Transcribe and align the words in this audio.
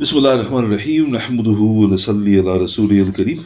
بسم 0.00 0.18
الله 0.18 0.34
الرحمن 0.34 0.64
الرحيم 0.64 1.16
نحمده 1.16 1.60
ونصلي 1.80 2.38
على 2.40 2.56
رسوله 2.56 3.02
الكريم 3.02 3.44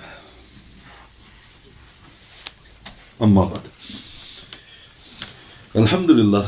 أما 3.22 3.44
بعد 3.44 3.60
Alhamdulillah 5.76 6.46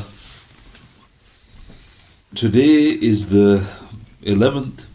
Today 2.34 2.90
is 3.10 3.29
the 3.30 3.62
11th 4.24 4.87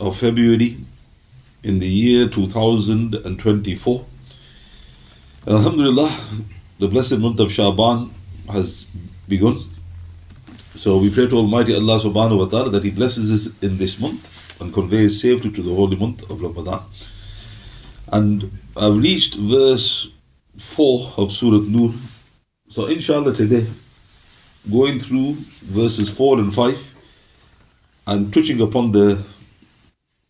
of 0.00 0.16
February 0.16 0.78
in 1.62 1.78
the 1.78 1.86
year 1.88 2.28
2024 2.28 4.06
Alhamdulillah 5.48 6.10
the 6.78 6.88
blessed 6.88 7.18
month 7.18 7.40
of 7.40 7.52
Shaban 7.52 8.10
has 8.48 8.86
begun 9.28 9.58
So 10.81 10.97
we 10.97 11.11
pray 11.13 11.27
to 11.27 11.35
Almighty 11.35 11.75
Allah 11.75 11.99
subhanahu 11.99 12.39
wa 12.39 12.45
ta'ala 12.45 12.71
that 12.71 12.83
He 12.83 12.89
blesses 12.89 13.29
us 13.31 13.61
in 13.61 13.77
this 13.77 14.01
month 14.01 14.59
and 14.59 14.73
conveys 14.73 15.21
safety 15.21 15.51
to 15.51 15.61
the 15.61 15.75
holy 15.75 15.95
month 15.95 16.27
of 16.27 16.41
Ramadan. 16.41 16.81
And 18.11 18.49
I've 18.75 18.97
reached 18.97 19.35
verse 19.35 20.09
4 20.57 21.13
of 21.19 21.31
Surah 21.31 21.61
Nur. 21.69 21.93
So 22.69 22.87
inshallah 22.87 23.35
today, 23.35 23.67
going 24.71 24.97
through 24.97 25.35
verses 25.69 26.09
4 26.09 26.39
and 26.39 26.51
5 26.51 26.95
and 28.07 28.33
touching 28.33 28.59
upon 28.59 28.91
the 28.91 29.23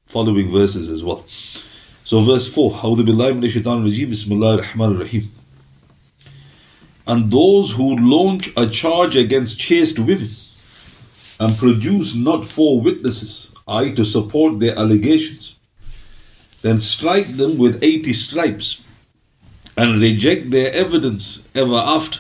following 0.04 0.52
verses 0.52 0.90
as 0.90 1.02
well. 1.02 1.24
So 2.04 2.20
verse 2.28 2.54
4, 2.54 2.84
أعوذ 2.84 3.04
بالله 3.08 3.40
من 3.40 3.46
الشيطان 3.46 3.88
الرجيم 3.88 4.10
بسم 4.12 4.34
الله 4.34 4.54
الرحمن 4.60 5.00
الرحيم 5.00 5.41
and 7.08 7.32
those 7.32 7.72
who 7.72 7.96
launch 7.98 8.50
a 8.56 8.68
charge 8.68 9.16
against 9.16 9.60
chaste 9.60 10.00
women 10.00 10.30
and 11.40 11.58
produce 11.58 12.16
not 12.16 12.46
four 12.46 12.82
witnesses, 12.82 13.52
I 13.68 13.90
to 13.92 14.06
support 14.06 14.60
their 14.60 14.78
allegations, 14.78 15.56
then 16.62 16.78
strike 16.78 17.28
them 17.38 17.58
with 17.58 17.84
eighty 17.84 18.14
stripes 18.14 18.84
and 19.78 20.02
reject 20.02 20.52
their 20.52 20.74
evidence 20.74 21.48
ever 21.56 21.76
after, 21.76 22.20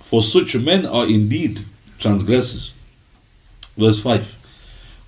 for 0.00 0.22
such 0.22 0.56
men 0.56 0.86
are 0.86 1.06
indeed 1.06 1.60
transgressors. 1.98 2.74
Verse 3.76 4.02
5 4.02 4.36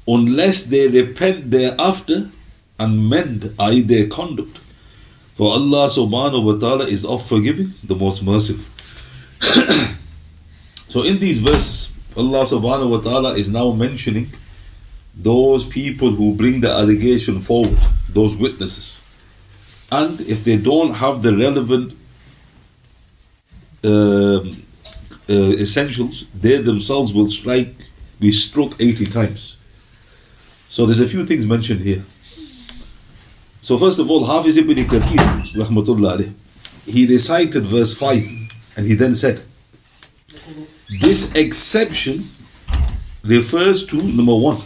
Unless 0.06 0.64
they 0.66 0.88
repent 0.88 1.50
thereafter 1.50 2.30
and 2.78 3.08
mend 3.08 3.54
I 3.58 3.80
their 3.80 4.08
conduct, 4.08 4.58
for 5.34 5.52
Allah 5.52 5.88
subhanahu 5.88 6.44
wa 6.44 6.58
ta'ala 6.58 6.86
is 6.86 7.04
of 7.04 7.24
forgiving, 7.26 7.72
the 7.82 7.94
most 7.96 8.22
merciful. 8.22 8.68
so 10.88 11.02
in 11.04 11.18
these 11.18 11.40
verses, 11.40 11.92
Allah 12.16 12.44
subhanahu 12.44 12.90
wa 12.90 13.00
ta'ala 13.00 13.34
is 13.34 13.50
now 13.50 13.72
mentioning 13.72 14.28
those 15.14 15.66
people 15.68 16.10
who 16.10 16.34
bring 16.34 16.60
the 16.60 16.70
allegation 16.70 17.40
forward, 17.40 17.78
those 18.08 18.36
witnesses. 18.36 18.98
And 19.90 20.20
if 20.20 20.44
they 20.44 20.56
don't 20.56 20.94
have 20.94 21.22
the 21.22 21.36
relevant 21.36 21.92
um, 23.84 24.50
uh, 25.28 25.52
essentials, 25.58 26.28
they 26.30 26.58
themselves 26.62 27.12
will 27.12 27.26
strike, 27.26 27.74
be 28.20 28.30
struck 28.30 28.80
80 28.80 29.06
times. 29.06 29.56
So 30.68 30.86
there's 30.86 31.00
a 31.00 31.08
few 31.08 31.26
things 31.26 31.46
mentioned 31.46 31.80
here. 31.80 32.04
So 33.60 33.76
first 33.78 33.98
of 33.98 34.10
all, 34.10 34.24
Hafiz 34.24 34.56
ibn 34.56 34.76
Kathir, 34.76 35.52
rahmatullah 35.54 36.32
he 36.86 37.06
recited 37.06 37.62
verse 37.62 37.96
5 37.96 38.41
and 38.76 38.86
he 38.86 38.94
then 38.94 39.14
said, 39.14 39.42
This 41.00 41.34
exception 41.36 42.24
refers 43.22 43.86
to 43.86 43.96
number 43.96 44.34
one, 44.34 44.60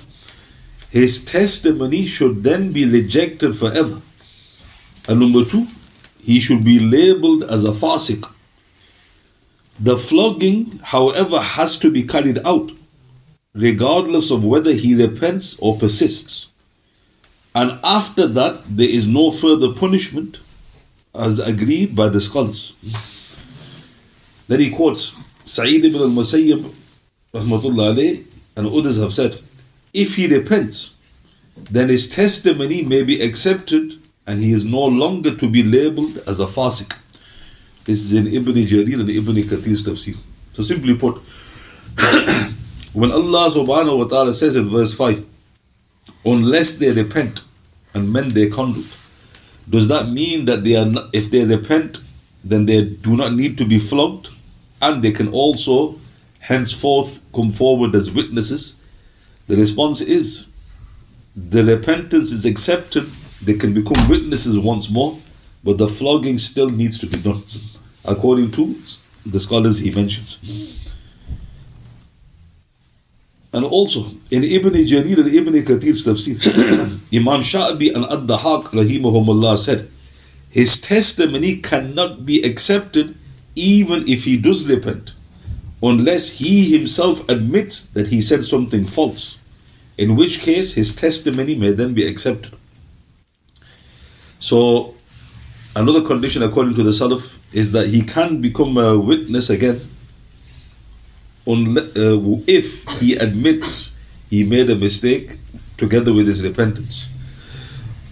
his 0.91 1.25
testimony 1.25 2.07
should 2.07 2.43
then 2.43 2.73
be 2.73 2.87
rejected 2.87 3.57
forever. 3.57 4.01
And 5.09 5.21
number 5.21 5.45
two, 5.45 5.67
he 6.23 6.41
should 6.41 6.65
be 6.65 6.81
labeled 6.81 7.45
as 7.45 7.65
a 7.65 7.71
fasiq. 7.71 8.33
The 9.79 9.97
flogging, 9.97 10.81
however, 10.83 11.39
has 11.39 11.79
to 11.81 11.91
be 11.91 12.03
carried 12.03 12.39
out, 12.47 12.73
regardless 13.55 14.31
of 14.31 14.45
whether 14.45 14.73
he 14.73 14.95
repents 14.95 15.59
or 15.61 15.77
persists. 15.77 16.49
And 17.55 17.79
after 17.85 18.27
that, 18.27 18.63
there 18.67 18.89
is 18.89 19.07
no 19.07 19.31
further 19.31 19.73
punishment, 19.73 20.39
as 21.15 21.39
agreed 21.39 21.95
by 21.95 22.09
the 22.09 22.21
scholars. 22.21 22.75
Then 24.49 24.61
he 24.61 24.71
quotes 24.71 25.17
Sa'id 25.45 25.85
ibn 25.85 26.01
al-Musayyib 26.01 26.63
rahmatullah 27.35 27.95
alayh, 27.95 28.25
and 28.57 28.67
others 28.67 29.01
have 29.01 29.13
said, 29.13 29.39
if 29.93 30.17
he 30.17 30.27
repents, 30.27 30.95
then 31.71 31.89
his 31.89 32.09
testimony 32.15 32.83
may 32.83 33.03
be 33.03 33.21
accepted 33.21 33.95
and 34.27 34.41
he 34.41 34.53
is 34.53 34.65
no 34.65 34.85
longer 34.85 35.35
to 35.37 35.49
be 35.49 35.63
labeled 35.63 36.19
as 36.27 36.41
a 36.41 36.47
fasiq. 36.47 36.93
This 37.85 38.03
is 38.03 38.13
in 38.13 38.27
Ibn 38.27 38.55
Jarir 38.55 39.01
and 39.01 39.09
Ibn 39.09 39.35
Kathir's 39.37 39.85
tafsir. 39.87 40.17
So 40.53 40.63
simply 40.63 40.97
put, 40.97 41.15
when 42.93 43.13
Allah 43.13 43.49
subhanahu 43.49 43.99
wa 43.99 44.05
ta'ala 44.05 44.35
says 44.35 44.57
in 44.57 44.69
verse 44.69 44.95
5, 44.97 45.25
unless 46.25 46.79
they 46.79 46.93
repent 46.93 47.41
and 47.95 48.13
mend 48.13 48.33
their 48.33 48.51
conduct, 48.51 48.93
does 49.71 49.89
that 49.89 50.09
mean 50.09 50.45
that 50.47 50.65
they 50.65 50.77
are 50.77 50.87
not, 50.87 51.11
if 51.13 51.31
they 51.31 51.45
repent, 51.45 51.99
then 52.45 52.67
they 52.67 52.85
do 52.85 53.17
not 53.17 53.33
need 53.35 53.57
to 53.59 53.65
be 53.65 53.79
flogged? 53.79 54.31
And 54.87 55.03
they 55.03 55.11
can 55.11 55.29
also 55.29 55.99
henceforth 56.39 57.25
come 57.35 57.51
forward 57.51 57.95
as 57.97 58.13
witnesses? 58.13 58.77
The 59.49 59.57
response 59.57 60.01
is 60.01 60.49
the 61.35 61.65
repentance 61.65 62.31
is 62.31 62.47
accepted, 62.47 63.05
they 63.43 63.55
can 63.55 63.75
become 63.75 64.09
witnesses 64.09 64.57
once 64.59 64.89
more, 64.89 65.13
but 65.65 65.79
the 65.79 65.89
flogging 65.89 66.39
still 66.39 66.71
needs 66.71 66.99
to 67.01 67.07
be 67.07 67.19
done, 67.21 67.43
according 68.09 68.53
to 68.53 68.75
the 69.27 69.41
scholars 69.41 69.79
he 69.81 69.91
mentions. 69.91 70.39
And 73.53 73.65
also 73.65 74.07
in 74.31 74.45
Ibn 74.45 74.75
Jarir 74.75 75.19
and 75.19 75.35
Ibn 75.35 75.55
Kathir's 75.65 76.07
tafsir, 76.07 76.37
Imam 77.19 77.41
Sha'bi 77.41 77.93
and 77.93 78.05
Ad-Dahhak 78.05 78.65
rahimahumullah 78.81 79.59
said, 79.59 79.89
his 80.51 80.81
testimony 80.81 81.57
cannot 81.57 82.25
be 82.25 82.41
accepted 82.43 83.17
even 83.57 84.07
if 84.07 84.25
he 84.25 84.37
does 84.37 84.69
repent, 84.71 85.13
unless 85.83 86.39
he 86.39 86.77
himself 86.77 87.27
admits 87.29 87.89
that 87.89 88.09
he 88.09 88.21
said 88.21 88.45
something 88.45 88.85
false, 88.85 89.39
in 89.99 90.15
which 90.15 90.41
case 90.41 90.75
his 90.75 90.95
testimony 90.95 91.55
may 91.55 91.73
then 91.73 91.95
be 91.95 92.07
accepted. 92.07 92.53
So, 94.39 94.95
another 95.75 96.05
condition 96.05 96.43
according 96.43 96.75
to 96.75 96.83
the 96.83 96.91
Salaf 96.91 97.39
is 97.55 97.73
that 97.73 97.89
he 97.89 98.03
can 98.03 98.41
become 98.43 98.77
a 98.77 98.99
witness 98.99 99.49
again 99.49 99.81
uh, 101.49 102.19
if 102.47 102.87
he 103.01 103.15
admits 103.17 103.91
he 104.29 104.45
made 104.45 104.69
a 104.69 104.77
mistake 104.77 105.39
together 105.79 106.13
with 106.13 106.27
his 106.27 106.43
repentance. 106.43 107.09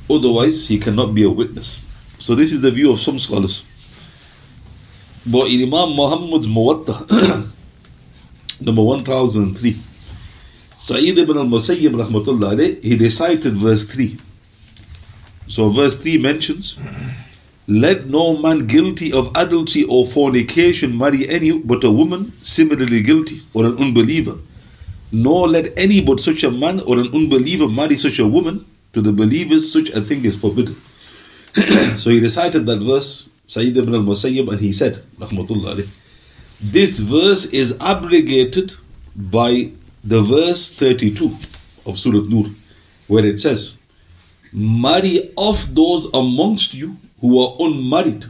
Otherwise, 0.09 0.69
he 0.69 0.79
cannot 0.79 1.15
be 1.15 1.25
a 1.25 1.31
witness. 1.31 1.81
So, 2.19 2.35
this 2.35 2.53
is 2.53 2.63
the 2.63 2.71
view 2.71 2.91
of 2.91 2.99
some 2.99 3.19
scholars. 3.19 3.67
But 5.27 5.49
in 5.49 5.63
Imam 5.63 5.97
Muhammad's 5.97 6.47
Muwatta, 6.47 6.95
number 8.61 8.83
1003, 8.83 9.75
Sa'id 10.77 11.17
ibn 11.17 11.39
al-Musayyib 11.39 11.93
rahmatullah 11.97 12.83
he 12.85 12.97
recited 12.99 13.55
verse 13.55 13.87
3. 13.87 14.19
So 15.47 15.71
verse 15.71 15.99
3 16.03 16.19
mentions, 16.19 16.77
Let 17.67 18.07
no 18.07 18.37
man 18.37 18.67
guilty 18.67 19.13
of 19.15 19.31
adultery 19.35 19.85
or 19.89 20.05
fornication 20.07 20.99
marry 20.99 21.27
any 21.29 21.59
but 21.59 21.85
a 21.85 21.91
woman 21.91 22.33
similarly 22.43 23.03
guilty 23.03 23.41
or 23.55 23.65
an 23.65 23.79
unbeliever. 23.79 24.37
Nor 25.11 25.49
let 25.49 25.69
any 25.79 26.05
but 26.05 26.21
such 26.21 26.45
a 26.45 26.51
man 26.51 26.81
or 26.81 26.99
an 26.99 27.07
unbeliever 27.15 27.69
marry 27.69 27.97
such 27.97 28.19
a 28.19 28.27
woman. 28.27 28.65
To 28.93 29.01
the 29.01 29.13
believers, 29.13 29.73
such 29.73 29.89
a 29.91 30.01
thing 30.01 30.25
is 30.25 30.39
forbidden. 30.39 30.75
so 31.97 32.11
he 32.11 32.21
recited 32.21 32.67
that 32.67 32.79
verse 32.79 33.31
Sa'id 33.47 33.77
ibn 33.77 33.95
al-Musayyib 33.95 34.49
and 34.51 34.61
he 34.61 34.73
said, 34.73 35.03
this 36.61 37.01
verse 37.01 37.47
is 37.53 37.79
abrogated 37.81 38.75
by 39.15 39.73
the 40.03 40.23
verse 40.23 40.75
32 40.75 41.27
of 41.87 41.99
Surah 41.99 42.27
Nur, 42.29 42.47
where 43.09 43.25
it 43.25 43.39
says, 43.39 43.77
Marry 44.53 45.19
off 45.37 45.65
those 45.67 46.07
amongst 46.15 46.75
you 46.75 46.97
who 47.21 47.41
are 47.43 47.57
unmarried, 47.61 48.27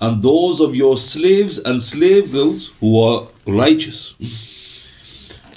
and 0.00 0.22
those 0.22 0.60
of 0.60 0.76
your 0.76 0.96
slaves 0.96 1.58
and 1.58 1.80
slave 1.80 2.32
girls 2.32 2.74
who 2.80 3.00
are 3.00 3.26
righteous. 3.46 4.14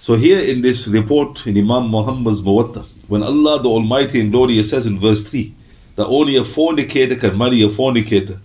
So 0.02 0.16
here 0.16 0.40
in 0.40 0.62
this 0.62 0.88
report 0.88 1.46
in 1.46 1.58
Imam 1.58 1.90
Muhammad's 1.90 2.42
Muwatta, 2.42 2.86
when 3.10 3.24
Allah 3.24 3.62
the 3.62 3.70
Almighty 3.70 4.22
and 4.22 4.32
Glorious 4.32 4.70
says 4.70 4.86
in 4.86 4.98
verse 5.00 5.30
3 5.30 5.54
that 5.98 6.08
only 6.08 6.38
a 6.38 6.44
fornicator 6.44 7.16
can 7.16 7.38
marry 7.38 7.62
a 7.64 7.70
fornicator, 7.70 8.40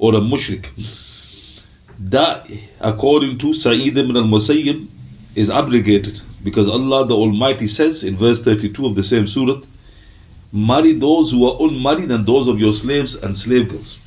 or 0.00 0.14
a 0.16 0.20
mushrik. 0.20 0.64
That, 1.98 2.50
according 2.80 3.36
to 3.38 3.52
Sa'id 3.52 3.96
ibn 3.98 4.16
al-Musayyib, 4.16 4.86
is 5.36 5.50
abrogated 5.50 6.20
because 6.42 6.68
Allah 6.68 7.06
the 7.06 7.14
Almighty 7.14 7.66
says 7.66 8.02
in 8.02 8.16
verse 8.16 8.42
32 8.42 8.86
of 8.86 8.94
the 8.96 9.02
same 9.02 9.26
surah, 9.26 9.60
marry 10.52 10.92
those 10.94 11.30
who 11.30 11.44
are 11.48 11.68
unmarried 11.68 12.10
and 12.10 12.26
those 12.26 12.48
of 12.48 12.58
your 12.58 12.72
slaves 12.72 13.22
and 13.22 13.36
slave 13.36 13.68
girls. 13.68 13.98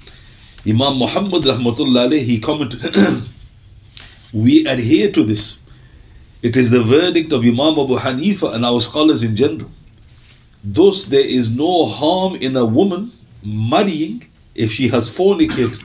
Imam 0.68 0.98
Muhammad 0.98 1.44
rahmatullah 1.44 2.12
he 2.24 2.40
commented, 2.40 2.82
we 4.34 4.66
adhere 4.66 5.12
to 5.12 5.24
this. 5.24 5.60
It 6.42 6.58
is 6.58 6.72
the 6.72 6.82
verdict 6.84 7.32
of 7.32 7.42
Imam 7.44 7.80
Abu 7.80 7.98
Hanifa 8.00 8.56
and 8.56 8.66
our 8.66 8.82
scholars 8.82 9.22
in 9.24 9.36
general. 9.36 9.70
Thus, 10.64 11.06
there 11.06 11.26
is 11.26 11.56
no 11.56 11.86
harm 11.86 12.36
in 12.36 12.58
a 12.58 12.66
woman 12.66 13.12
marrying 13.46 14.24
if 14.56 14.72
she 14.72 14.88
has 14.90 15.10
fornicated, 15.10 15.82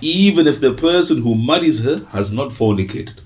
even 0.00 0.46
if 0.46 0.60
the 0.60 0.72
person 0.74 1.22
who 1.22 1.34
marries 1.34 1.84
her 1.84 2.04
has 2.10 2.32
not 2.32 2.52
fornicated. 2.52 3.20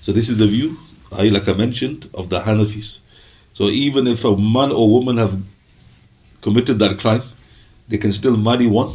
So, 0.00 0.12
this 0.12 0.28
is 0.28 0.38
the 0.38 0.46
view, 0.46 0.78
like 1.10 1.48
I 1.48 1.54
mentioned, 1.54 2.08
of 2.14 2.30
the 2.30 2.40
Hanafis. 2.40 3.00
So, 3.52 3.64
even 3.64 4.06
if 4.06 4.24
a 4.24 4.36
man 4.36 4.72
or 4.72 4.88
woman 4.88 5.16
have 5.18 5.42
committed 6.40 6.78
that 6.78 6.98
crime, 6.98 7.22
they 7.88 7.98
can 7.98 8.12
still 8.12 8.36
marry 8.36 8.66
one 8.66 8.92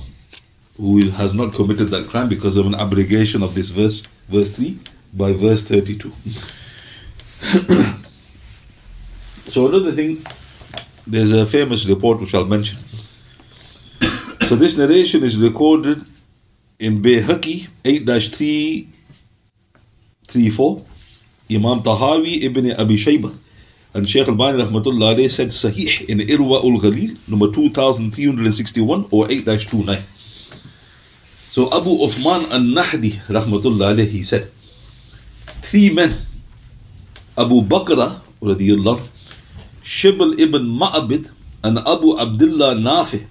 who 0.77 1.09
has 1.11 1.33
not 1.33 1.53
committed 1.53 1.89
that 1.89 2.07
crime 2.07 2.29
because 2.29 2.57
of 2.57 2.65
an 2.65 2.75
abrogation 2.75 3.43
of 3.43 3.55
this 3.55 3.69
verse, 3.69 4.01
verse 4.29 4.55
3, 4.55 4.79
by 5.13 5.33
verse 5.33 5.63
32. 5.63 6.09
so, 9.51 9.67
another 9.67 9.91
thing, 9.91 10.17
there's 11.05 11.33
a 11.33 11.45
famous 11.45 11.85
report 11.87 12.21
which 12.21 12.33
I'll 12.33 12.45
mention. 12.45 12.79
So, 14.51 14.59
this 14.59 14.75
narration 14.77 15.23
is 15.23 15.39
recorded 15.39 16.03
in 16.77 17.01
Bayhaqi 17.01 17.69
8 17.85 18.03
334, 18.03 20.83
Imam 21.55 21.79
Tahawi 21.79 22.43
ibn 22.43 22.67
Abi 22.75 22.99
Shaybah. 22.99 23.31
And 23.93 24.09
Shaykh 24.09 24.27
Albani 24.27 24.61
rahmatullah 24.61 25.15
said 25.29 25.51
Sahih 25.55 26.03
in 26.09 26.19
Irwa 26.19 26.61
ul-Ghalil, 26.65 27.15
number 27.29 27.47
2361 27.47 29.05
or 29.09 29.25
8-29. 29.27 30.01
So 31.55 31.67
Abu 31.67 31.91
Uthman 32.03 32.51
al-Nahdi 32.51 33.21
rahmatullah 33.31 33.95
he 34.05 34.21
said, 34.21 34.51
three 35.63 35.93
men, 35.93 36.11
Abu 37.37 37.61
Bakr 37.61 38.19
radiyallahu, 38.41 38.99
Shibl 39.81 40.37
ibn 40.37 40.77
Ma'abid 40.77 41.31
and 41.63 41.77
Abu 41.87 42.19
Abdullah 42.19 42.75
Nafi, 42.75 43.27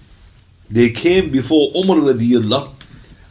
they 0.70 0.90
came 0.90 1.30
before 1.30 1.72
Umar 1.74 1.96
radiyallahu 1.96 2.70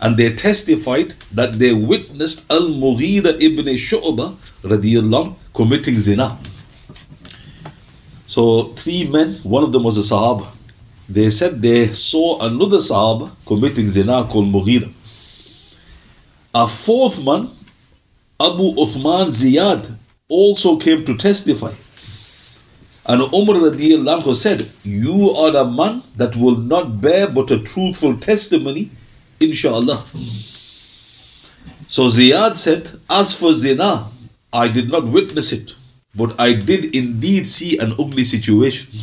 and 0.01 0.18
they 0.18 0.33
testified 0.33 1.12
that 1.33 1.53
they 1.53 1.74
witnessed 1.74 2.50
Al-Mughira 2.51 3.41
ibn 3.41 3.65
Shu'bah 3.65 4.36
radiyallahu 4.63 5.36
committing 5.53 5.95
zina. 5.95 6.38
So 8.27 8.63
three 8.74 9.07
men, 9.09 9.31
one 9.44 9.63
of 9.63 9.71
them 9.71 9.83
was 9.83 9.97
a 9.97 10.13
Sahaba. 10.13 10.47
They 11.07 11.30
said 11.31 11.62
they 11.62 11.88
saw 11.88 12.45
another 12.45 12.77
Sahaba 12.77 13.31
committing 13.45 13.88
zina 13.88 14.24
called 14.25 14.45
Mughira. 14.45 14.92
A 16.53 16.68
fourth 16.68 17.24
man, 17.24 17.47
Abu 18.39 18.74
Uthman 18.83 19.27
Ziyad, 19.27 19.95
also 20.27 20.77
came 20.77 21.03
to 21.06 21.15
testify. 21.15 21.74
And 23.09 23.23
Umar 23.33 23.56
radiallahu 23.56 24.35
said, 24.35 24.69
You 24.83 25.31
are 25.31 25.57
a 25.57 25.65
man 25.65 26.03
that 26.15 26.35
will 26.35 26.57
not 26.57 27.01
bear 27.01 27.27
but 27.27 27.50
a 27.50 27.57
truthful 27.57 28.15
testimony, 28.15 28.91
inshallah. 29.39 29.97
So 31.88 32.06
Ziyad 32.06 32.56
said, 32.56 32.91
As 33.09 33.33
for 33.39 33.51
zina, 33.51 34.06
I 34.53 34.67
did 34.67 34.91
not 34.91 35.06
witness 35.06 35.51
it, 35.51 35.73
but 36.15 36.39
I 36.39 36.53
did 36.53 36.95
indeed 36.95 37.47
see 37.47 37.79
an 37.79 37.94
ugly 37.94 38.23
situation. 38.23 38.94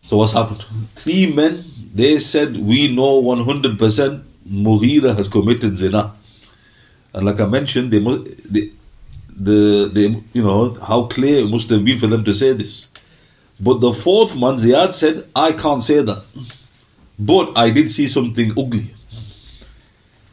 So 0.00 0.16
what's 0.16 0.32
happened? 0.32 0.64
Three 0.94 1.30
men, 1.30 1.58
they 1.94 2.16
said, 2.16 2.56
We 2.56 2.94
know 2.96 3.22
100% 3.22 4.22
Mughira 4.48 5.14
has 5.14 5.28
committed 5.28 5.76
zina. 5.76 6.14
And 7.12 7.26
like 7.26 7.38
I 7.38 7.46
mentioned, 7.48 7.92
they, 7.92 7.98
they, 7.98 8.70
the, 9.36 9.90
they, 9.92 10.06
you 10.32 10.42
know, 10.42 10.72
how 10.88 11.02
clear 11.04 11.44
it 11.44 11.50
must 11.50 11.68
have 11.68 11.84
been 11.84 11.98
for 11.98 12.06
them 12.06 12.24
to 12.24 12.32
say 12.32 12.54
this. 12.54 12.88
But 13.60 13.80
the 13.80 13.92
fourth 13.92 14.34
man, 14.34 14.54
Ziyad 14.54 14.92
said, 14.92 15.24
I 15.34 15.52
can't 15.52 15.82
say 15.82 16.02
that. 16.02 16.24
But 17.18 17.56
I 17.56 17.70
did 17.70 17.88
see 17.88 18.06
something 18.06 18.50
ugly. 18.52 18.90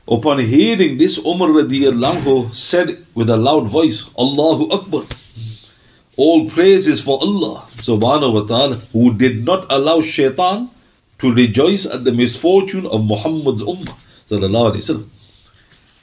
Upon 0.08 0.40
hearing 0.40 0.98
this, 0.98 1.20
Umar 1.26 1.50
radiallahu 1.50 2.54
said 2.54 3.06
with 3.14 3.30
a 3.30 3.38
loud 3.38 3.68
voice, 3.68 4.14
Allahu 4.18 4.72
Akbar. 4.74 5.04
All 6.18 6.50
praise 6.50 6.88
is 6.88 7.04
for 7.04 7.20
Allah 7.22 7.64
subhanahu 7.82 8.34
wa 8.34 8.42
ta'ala 8.42 8.76
who 8.92 9.14
did 9.18 9.46
not 9.46 9.72
allow 9.72 10.02
shaitan 10.02 10.70
to 11.20 11.34
rejoice 11.34 11.86
at 11.86 12.04
the 12.04 12.12
misfortune 12.12 12.86
of 12.88 13.06
Muhammad's 13.06 13.64
ummah. 13.64 13.96
Sallallahu 14.26 14.74
alayhi 14.74 14.84
wasallam. 14.84 15.08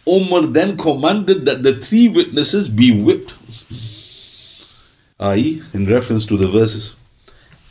Umar 0.09 0.47
then 0.47 0.77
commanded 0.79 1.45
that 1.45 1.63
the 1.63 1.75
three 1.75 2.09
witnesses 2.09 2.69
be 2.69 3.03
whipped. 3.03 3.35
I.e., 5.21 5.61
in 5.75 5.87
reference 5.87 6.25
to 6.27 6.37
the 6.37 6.49
verses. 6.49 6.97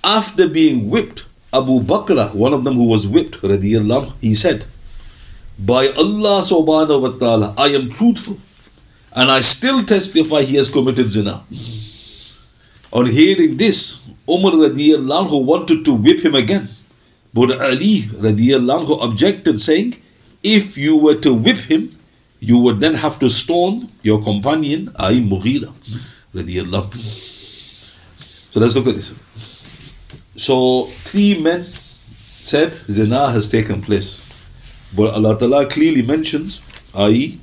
After 0.08 0.48
being 0.48 0.90
whipped, 0.90 1.26
Abu 1.54 1.82
Bakr, 1.82 2.34
one 2.34 2.54
of 2.54 2.64
them 2.64 2.76
who 2.76 2.88
was 2.88 3.06
whipped, 3.06 3.42
radiallahu, 3.42 4.14
he 4.22 4.34
said, 4.34 4.64
By 5.60 5.88
Allah 5.90 6.40
subhanahu 6.48 7.02
wa 7.02 7.10
ta'ala, 7.20 7.54
I 7.58 7.68
am 7.80 7.90
truthful, 7.90 8.38
and 9.14 9.30
I 9.30 9.42
still 9.42 9.82
testify 9.82 10.44
he 10.44 10.56
has 10.56 10.72
committed 10.72 11.08
zina. 11.12 11.44
On 12.94 13.06
hearing 13.06 13.58
this, 13.58 14.08
Umar 14.30 14.54
radiallahu 14.54 15.44
wanted 15.46 15.84
to 15.84 15.94
whip 15.94 16.24
him 16.24 16.36
again. 16.36 16.70
But 17.34 17.60
Ali 17.60 18.08
radiallahu 18.28 19.04
objected, 19.04 19.60
saying, 19.60 19.96
If 20.42 20.78
you 20.78 21.04
were 21.04 21.16
to 21.20 21.34
whip 21.34 21.58
him, 21.58 21.90
you 22.40 22.60
would 22.60 22.80
then 22.80 22.94
have 22.94 23.20
to 23.20 23.30
stone 23.30 23.90
your 24.04 24.24
companion, 24.24 24.90
I 24.98 25.16
Mughira. 25.16 25.74
So 28.52 28.60
let's 28.62 28.76
look 28.76 28.88
at 28.88 28.96
this. 28.96 29.57
So 30.38 30.84
three 30.84 31.42
men 31.42 31.64
said 31.64 32.74
zina 32.74 33.32
has 33.32 33.50
taken 33.50 33.82
place. 33.82 34.24
But 34.96 35.16
Allah 35.16 35.38
Ta'ala 35.38 35.68
clearly 35.68 36.04
mentions, 36.04 36.62
i.e., 36.96 37.40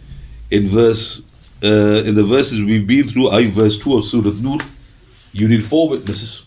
in 0.50 0.68
verse 0.68 1.20
uh, 1.62 2.02
in 2.06 2.14
the 2.14 2.24
verses 2.24 2.62
we've 2.62 2.86
been 2.86 3.08
through, 3.08 3.30
i.e., 3.30 3.46
verse 3.46 3.78
2 3.78 3.96
of 3.96 4.04
Surah 4.04 4.32
Nur, 4.40 4.58
you 5.32 5.48
need 5.48 5.64
four 5.64 5.88
witnesses. 5.88 6.44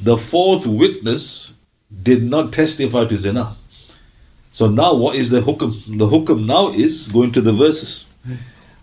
The 0.00 0.16
fourth 0.16 0.66
witness 0.66 1.54
did 2.02 2.22
not 2.24 2.52
testify 2.52 3.04
to 3.04 3.16
zina. 3.16 3.56
So 4.50 4.68
now 4.68 4.94
what 4.94 5.16
is 5.16 5.30
the 5.30 5.40
hukum? 5.40 5.70
The 5.98 6.06
hukum 6.06 6.46
now 6.46 6.70
is 6.70 7.08
going 7.08 7.32
to 7.32 7.40
the 7.40 7.52
verses. 7.52 8.06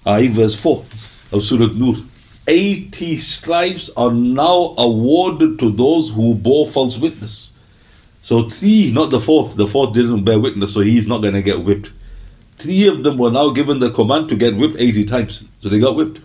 I 0.06 0.28
verse 0.30 0.62
4 0.62 0.78
of 1.34 1.44
Surah 1.44 1.74
Nur. 1.74 1.96
80 2.48 3.18
stripes 3.18 3.90
are 3.98 4.12
now 4.12 4.76
awarded 4.78 5.58
to 5.60 5.72
those 5.72 6.12
who 6.12 6.36
bore 6.36 6.66
false 6.66 6.98
witness. 6.98 7.52
So 8.22 8.50
three, 8.50 8.92
not 8.92 9.12
the 9.12 9.20
fourth. 9.20 9.56
The 9.56 9.68
fourth 9.68 9.94
didn't 9.94 10.24
bear 10.24 10.40
witness, 10.40 10.74
so 10.74 10.82
he's 10.82 11.08
not 11.08 11.22
going 11.22 11.34
to 11.34 11.42
get 11.42 11.64
whipped. 11.64 11.92
Three 12.58 12.88
of 12.88 13.04
them 13.04 13.18
were 13.18 13.32
now 13.32 13.50
given 13.50 13.80
the 13.80 13.92
command 13.92 14.30
to 14.30 14.36
get 14.36 14.56
whipped 14.56 14.80
80 14.80 15.06
times. 15.06 15.48
So 15.60 15.70
they 15.70 15.80
got 15.80 15.96
whipped. 15.96 16.22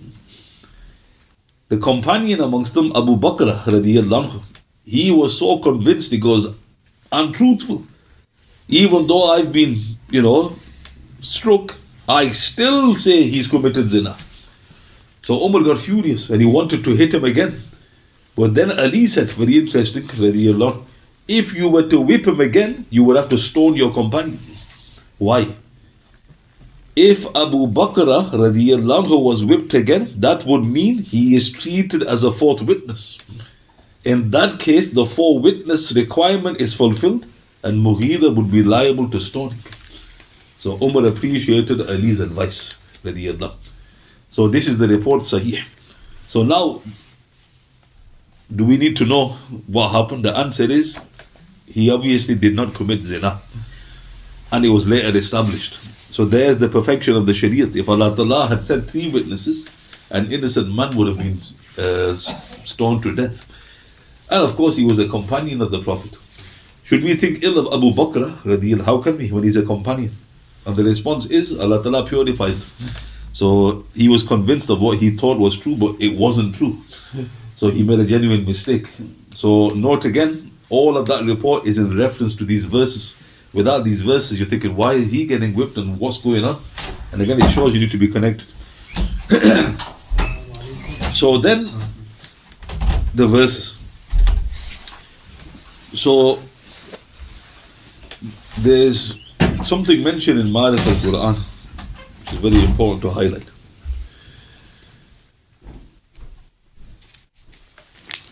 The 1.68 1.78
companion 1.78 2.40
amongst 2.40 2.74
them, 2.74 2.86
Abu 2.96 3.16
Bakr, 3.16 3.52
anhu, 3.64 4.42
he 4.84 5.10
was 5.10 5.38
so 5.38 5.58
convinced, 5.58 6.10
he 6.10 6.18
goes, 6.18 6.54
I'm 7.12 7.32
truthful. 7.32 7.84
Even 8.68 9.06
though 9.06 9.32
I've 9.32 9.52
been, 9.52 9.76
you 10.10 10.22
know, 10.22 10.56
struck, 11.20 11.76
I 12.08 12.30
still 12.30 12.94
say 12.94 13.22
he's 13.22 13.46
committed 13.46 13.86
zina. 13.86 14.16
So 15.30 15.40
Umar 15.46 15.62
got 15.62 15.78
furious 15.78 16.28
and 16.28 16.40
he 16.40 16.46
wanted 16.48 16.82
to 16.82 16.96
hit 16.96 17.14
him 17.14 17.22
again. 17.22 17.54
But 18.34 18.56
then 18.56 18.72
Ali 18.72 19.06
said, 19.06 19.30
very 19.30 19.58
interesting, 19.58 20.02
if 21.28 21.56
you 21.56 21.70
were 21.70 21.88
to 21.88 22.00
whip 22.00 22.26
him 22.26 22.40
again, 22.40 22.84
you 22.90 23.04
would 23.04 23.16
have 23.16 23.28
to 23.28 23.38
stone 23.38 23.76
your 23.76 23.92
companion. 23.92 24.40
Why? 25.18 25.42
If 26.96 27.26
Abu 27.26 27.68
Bakr 27.68 28.06
radiallahu 28.42 29.24
was 29.24 29.44
whipped 29.44 29.72
again, 29.72 30.08
that 30.16 30.44
would 30.46 30.64
mean 30.66 30.98
he 30.98 31.36
is 31.36 31.52
treated 31.52 32.02
as 32.02 32.24
a 32.24 32.32
fourth 32.32 32.62
witness. 32.62 33.16
In 34.04 34.32
that 34.32 34.58
case, 34.58 34.92
the 34.92 35.06
four 35.06 35.38
witness 35.38 35.92
requirement 35.94 36.60
is 36.60 36.74
fulfilled 36.74 37.24
and 37.62 37.78
Mughira 37.86 38.34
would 38.34 38.50
be 38.50 38.64
liable 38.64 39.08
to 39.10 39.20
stoning. 39.20 39.62
So 40.58 40.76
Umar 40.82 41.06
appreciated 41.06 41.82
Ali's 41.82 42.18
advice. 42.18 42.76
Radiallahu. 43.04 43.69
So 44.30 44.46
this 44.48 44.68
is 44.68 44.78
the 44.78 44.88
report 44.88 45.22
Sahih. 45.22 45.58
So 46.28 46.44
now, 46.44 46.80
do 48.54 48.64
we 48.64 48.78
need 48.78 48.96
to 48.98 49.04
know 49.04 49.28
what 49.66 49.90
happened? 49.90 50.24
The 50.24 50.36
answer 50.36 50.70
is 50.70 51.04
he 51.66 51.90
obviously 51.90 52.36
did 52.36 52.54
not 52.54 52.72
commit 52.72 53.04
zina. 53.04 53.40
And 54.52 54.64
it 54.64 54.70
was 54.70 54.88
later 54.88 55.16
established. 55.16 55.74
So 56.12 56.24
there's 56.24 56.58
the 56.58 56.68
perfection 56.68 57.16
of 57.16 57.26
the 57.26 57.32
Shariat. 57.32 57.76
If 57.76 57.88
Allah 57.88 58.14
Ta'ala 58.14 58.48
had 58.48 58.62
said 58.62 58.88
three 58.88 59.10
witnesses, 59.10 60.08
an 60.10 60.30
innocent 60.30 60.74
man 60.74 60.96
would 60.96 61.08
have 61.08 61.18
been 61.18 61.38
uh, 61.78 62.14
stoned 62.14 63.02
to 63.04 63.14
death. 63.14 63.46
And 64.30 64.42
of 64.48 64.56
course, 64.56 64.76
he 64.76 64.84
was 64.84 64.98
a 64.98 65.08
companion 65.08 65.60
of 65.60 65.70
the 65.70 65.80
Prophet. 65.80 66.16
Should 66.84 67.04
we 67.04 67.14
think 67.14 67.44
ill 67.44 67.58
of 67.58 67.66
Abu 67.72 67.92
Bakr? 67.92 68.84
How 68.84 68.98
can 69.00 69.16
we 69.18 69.30
when 69.30 69.44
he's 69.44 69.56
a 69.56 69.64
companion? 69.64 70.12
And 70.66 70.76
the 70.76 70.84
response 70.84 71.26
is 71.26 71.58
Allah 71.58 71.82
Ta'ala 71.82 72.06
purifies 72.06 72.66
them. 72.66 73.09
So 73.32 73.84
he 73.94 74.08
was 74.08 74.22
convinced 74.22 74.70
of 74.70 74.80
what 74.80 74.98
he 74.98 75.10
thought 75.10 75.38
was 75.38 75.58
true, 75.58 75.76
but 75.76 75.96
it 76.00 76.18
wasn't 76.18 76.54
true. 76.54 76.78
So 77.56 77.68
he 77.70 77.82
made 77.82 78.00
a 78.00 78.06
genuine 78.06 78.44
mistake. 78.44 78.86
So 79.34 79.68
note 79.68 80.04
again, 80.04 80.50
all 80.70 80.96
of 80.96 81.06
that 81.08 81.24
report 81.24 81.66
is 81.66 81.78
in 81.78 81.96
reference 81.96 82.34
to 82.36 82.44
these 82.44 82.64
verses. 82.64 83.16
Without 83.52 83.84
these 83.84 84.02
verses, 84.02 84.38
you're 84.38 84.48
thinking, 84.48 84.76
why 84.76 84.92
is 84.92 85.10
he 85.12 85.26
getting 85.26 85.54
whipped 85.54 85.76
and 85.76 85.98
what's 85.98 86.18
going 86.18 86.44
on? 86.44 86.60
And 87.12 87.20
again, 87.20 87.38
it 87.40 87.50
shows 87.50 87.74
you 87.74 87.80
need 87.80 87.90
to 87.90 87.98
be 87.98 88.08
connected. 88.08 88.46
so 91.12 91.38
then, 91.38 91.64
the 93.14 93.26
verses. 93.26 93.76
So 95.92 96.38
there's 98.62 99.18
something 99.62 100.02
mentioned 100.04 100.38
in 100.38 100.46
Marif 100.46 100.86
al 100.86 100.94
Quran, 101.04 101.36
which 101.36 101.59
is 102.32 102.38
very 102.38 102.62
important 102.64 103.02
to 103.02 103.10
highlight. 103.10 103.48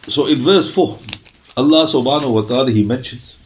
So 0.09 0.27
in 0.27 0.39
verse 0.39 0.75
4, 0.75 0.99
Allah 1.57 1.85
subhanahu 1.87 2.35
wa 2.35 2.43
ta'ala 2.43 2.71
He 2.71 2.85
mentions, 2.85 3.37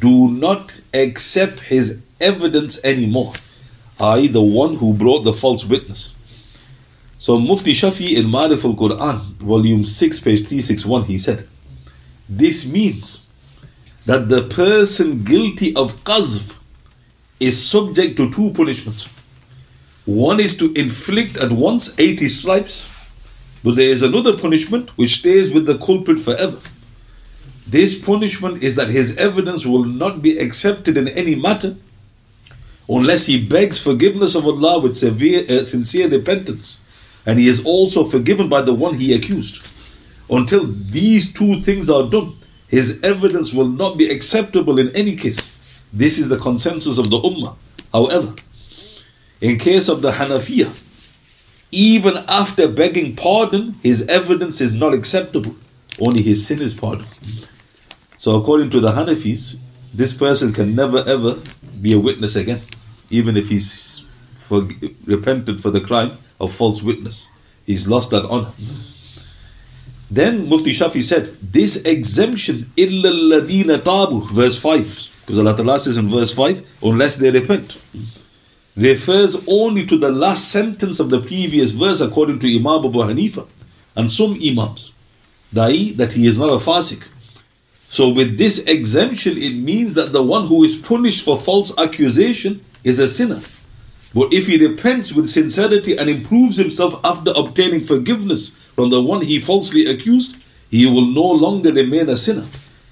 Do 0.00 0.28
not 0.28 0.80
accept 0.92 1.60
His 1.60 2.04
evidence 2.20 2.84
anymore, 2.84 3.32
i.e., 4.00 4.26
the 4.28 4.42
one 4.42 4.76
who 4.76 4.94
brought 4.94 5.22
the 5.22 5.32
false 5.32 5.64
witness. 5.64 6.14
So 7.18 7.38
Mufti 7.38 7.72
Shafi 7.72 8.16
in 8.16 8.24
Marif 8.30 8.62
Quran, 8.74 9.18
volume 9.38 9.84
6, 9.84 10.20
page 10.20 10.40
361, 10.40 11.04
he 11.04 11.18
said, 11.18 11.46
This 12.28 12.70
means 12.72 13.26
that 14.06 14.28
the 14.28 14.48
person 14.48 15.24
guilty 15.24 15.74
of 15.76 15.92
qazf 16.04 16.58
is 17.38 17.62
subject 17.62 18.16
to 18.16 18.30
two 18.30 18.52
punishments. 18.54 19.17
One 20.08 20.40
is 20.40 20.56
to 20.56 20.72
inflict 20.72 21.36
at 21.36 21.52
once 21.52 21.98
80 22.00 22.28
stripes, 22.28 23.10
but 23.62 23.76
there 23.76 23.90
is 23.90 24.02
another 24.02 24.34
punishment 24.34 24.88
which 24.96 25.18
stays 25.18 25.52
with 25.52 25.66
the 25.66 25.76
culprit 25.76 26.18
forever. 26.18 26.56
This 27.68 28.02
punishment 28.02 28.62
is 28.62 28.74
that 28.76 28.88
his 28.88 29.18
evidence 29.18 29.66
will 29.66 29.84
not 29.84 30.22
be 30.22 30.38
accepted 30.38 30.96
in 30.96 31.08
any 31.08 31.34
matter 31.34 31.76
unless 32.88 33.26
he 33.26 33.46
begs 33.46 33.82
forgiveness 33.82 34.34
of 34.34 34.46
Allah 34.46 34.78
with 34.78 34.96
severe, 34.96 35.42
uh, 35.42 35.62
sincere 35.62 36.08
repentance, 36.08 36.82
and 37.26 37.38
he 37.38 37.46
is 37.46 37.62
also 37.66 38.02
forgiven 38.04 38.48
by 38.48 38.62
the 38.62 38.72
one 38.72 38.94
he 38.94 39.12
accused. 39.12 39.60
Until 40.30 40.68
these 40.68 41.34
two 41.34 41.60
things 41.60 41.90
are 41.90 42.08
done, 42.08 42.32
his 42.68 43.02
evidence 43.04 43.52
will 43.52 43.68
not 43.68 43.98
be 43.98 44.10
acceptable 44.10 44.78
in 44.78 44.88
any 44.96 45.16
case. 45.16 45.82
This 45.92 46.18
is 46.18 46.30
the 46.30 46.38
consensus 46.38 46.96
of 46.96 47.10
the 47.10 47.18
Ummah. 47.18 47.56
However, 47.92 48.34
in 49.40 49.58
case 49.58 49.88
of 49.88 50.02
the 50.02 50.10
Hanafiya, 50.12 50.84
even 51.70 52.16
after 52.28 52.66
begging 52.68 53.14
pardon, 53.14 53.74
his 53.82 54.08
evidence 54.08 54.60
is 54.60 54.74
not 54.74 54.94
acceptable. 54.94 55.54
Only 56.00 56.22
his 56.22 56.46
sin 56.46 56.60
is 56.60 56.74
pardoned. 56.74 57.08
So, 58.18 58.36
according 58.36 58.70
to 58.70 58.80
the 58.80 58.92
Hanafis, 58.92 59.58
this 59.92 60.12
person 60.12 60.52
can 60.52 60.74
never 60.74 60.98
ever 61.06 61.36
be 61.80 61.92
a 61.94 62.00
witness 62.00 62.36
again, 62.36 62.60
even 63.10 63.36
if 63.36 63.48
he's 63.48 64.06
for, 64.36 64.68
repented 65.04 65.60
for 65.60 65.70
the 65.70 65.80
crime 65.80 66.12
of 66.40 66.52
false 66.52 66.82
witness. 66.82 67.28
He's 67.66 67.86
lost 67.86 68.10
that 68.10 68.24
honor. 68.24 68.50
Then 70.10 70.48
Mufti 70.48 70.72
Shafi 70.72 71.02
said, 71.02 71.26
This 71.42 71.84
exemption, 71.84 72.70
illa 72.76 73.78
tabu, 73.78 74.22
verse 74.32 74.60
5, 74.60 75.22
because 75.26 75.38
Allah 75.38 75.54
Ta'ala 75.54 75.78
says 75.78 75.98
in 75.98 76.08
verse 76.08 76.34
5, 76.34 76.80
unless 76.82 77.16
they 77.16 77.30
repent, 77.30 77.76
refers 78.78 79.44
only 79.48 79.84
to 79.84 79.98
the 79.98 80.10
last 80.10 80.52
sentence 80.52 81.00
of 81.00 81.10
the 81.10 81.20
previous 81.20 81.72
verse 81.72 82.00
according 82.00 82.38
to 82.38 82.46
Imam 82.46 82.86
Abu 82.86 83.00
Hanifa 83.00 83.46
and 83.96 84.08
some 84.08 84.38
Imams, 84.40 84.92
i.e., 85.56 85.92
that 85.92 86.12
he 86.12 86.26
is 86.26 86.38
not 86.38 86.50
a 86.50 86.64
fasik. 86.64 87.08
So, 87.90 88.10
with 88.12 88.38
this 88.38 88.66
exemption, 88.66 89.36
it 89.36 89.56
means 89.56 89.94
that 89.94 90.12
the 90.12 90.22
one 90.22 90.46
who 90.46 90.62
is 90.62 90.76
punished 90.76 91.24
for 91.24 91.36
false 91.36 91.76
accusation 91.76 92.60
is 92.84 93.00
a 93.00 93.08
sinner. 93.08 93.40
But 94.14 94.32
if 94.32 94.46
he 94.46 94.64
repents 94.64 95.12
with 95.12 95.28
sincerity 95.28 95.96
and 95.96 96.08
improves 96.08 96.56
himself 96.56 97.00
after 97.04 97.32
obtaining 97.36 97.80
forgiveness 97.80 98.50
from 98.50 98.90
the 98.90 99.02
one 99.02 99.22
he 99.22 99.40
falsely 99.40 99.86
accused, 99.86 100.36
he 100.70 100.88
will 100.88 101.06
no 101.06 101.32
longer 101.32 101.72
remain 101.72 102.08
a 102.08 102.16
sinner, 102.16 102.46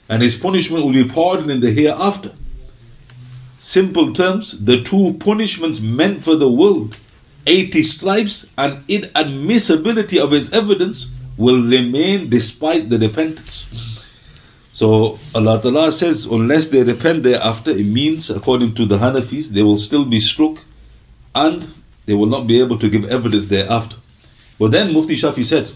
and 0.09 0.23
his 0.23 0.37
punishment 0.37 0.85
will 0.85 0.93
be 0.93 1.09
pardoned 1.09 1.50
in 1.50 1.61
the 1.61 1.71
hereafter. 1.71 2.33
Simple 3.58 4.12
terms, 4.12 4.64
the 4.64 4.82
two 4.82 5.16
punishments 5.18 5.80
meant 5.80 6.22
for 6.22 6.36
the 6.36 6.50
world, 6.50 6.98
80 7.46 7.82
stripes 7.82 8.52
and 8.58 8.86
inadmissibility 8.86 10.22
of 10.22 10.30
his 10.30 10.52
evidence, 10.52 11.16
will 11.36 11.62
remain 11.62 12.28
despite 12.28 12.90
the 12.90 12.98
repentance. 12.98 13.96
So 14.72 15.18
Allah 15.34 15.60
Ta'ala 15.60 15.90
says, 15.90 16.26
unless 16.26 16.68
they 16.68 16.84
repent 16.84 17.22
thereafter, 17.22 17.70
it 17.70 17.86
means, 17.86 18.28
according 18.28 18.75
to 18.75 18.84
the 18.84 18.98
Hanafis, 18.98 19.48
they 19.48 19.62
will 19.62 19.78
still 19.78 20.04
be 20.04 20.20
struck 20.20 20.58
and 21.34 21.66
they 22.04 22.14
will 22.14 22.26
not 22.26 22.46
be 22.46 22.60
able 22.60 22.78
to 22.78 22.90
give 22.90 23.06
evidence 23.06 23.46
thereafter. 23.46 23.96
But 24.58 24.72
then 24.72 24.92
Mufti 24.92 25.14
Shafi 25.14 25.44
said, 25.44 25.72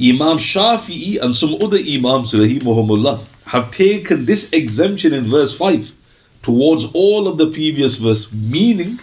Imam 0.00 0.38
Shafi'i 0.38 1.20
and 1.20 1.34
some 1.34 1.54
other 1.54 1.76
Imams, 1.76 2.32
rahimahumullah, 2.32 3.18
have 3.46 3.72
taken 3.72 4.26
this 4.26 4.52
exemption 4.52 5.12
in 5.12 5.24
verse 5.24 5.56
5 5.58 5.97
towards 6.42 6.90
all 6.94 7.28
of 7.28 7.38
the 7.38 7.50
previous 7.50 7.98
verse, 7.98 8.32
meaning, 8.32 9.00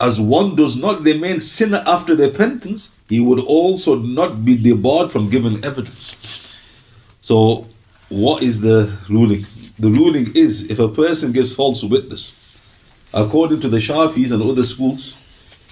as 0.00 0.20
one 0.20 0.56
does 0.56 0.76
not 0.76 1.02
remain 1.02 1.40
sinner 1.40 1.82
after 1.86 2.16
repentance, 2.16 2.98
he 3.08 3.20
would 3.20 3.40
also 3.40 3.96
not 3.96 4.44
be 4.44 4.56
debarred 4.56 5.12
from 5.12 5.28
giving 5.30 5.62
evidence. 5.64 6.16
So, 7.20 7.66
what 8.08 8.42
is 8.42 8.60
the 8.60 8.96
ruling? 9.08 9.44
The 9.78 9.90
ruling 9.90 10.28
is 10.34 10.70
if 10.70 10.78
a 10.78 10.88
person 10.88 11.32
gives 11.32 11.54
false 11.54 11.84
witness, 11.84 12.36
according 13.12 13.60
to 13.60 13.68
the 13.68 13.78
Shafis 13.78 14.32
and 14.32 14.42
other 14.42 14.62
schools, 14.62 15.16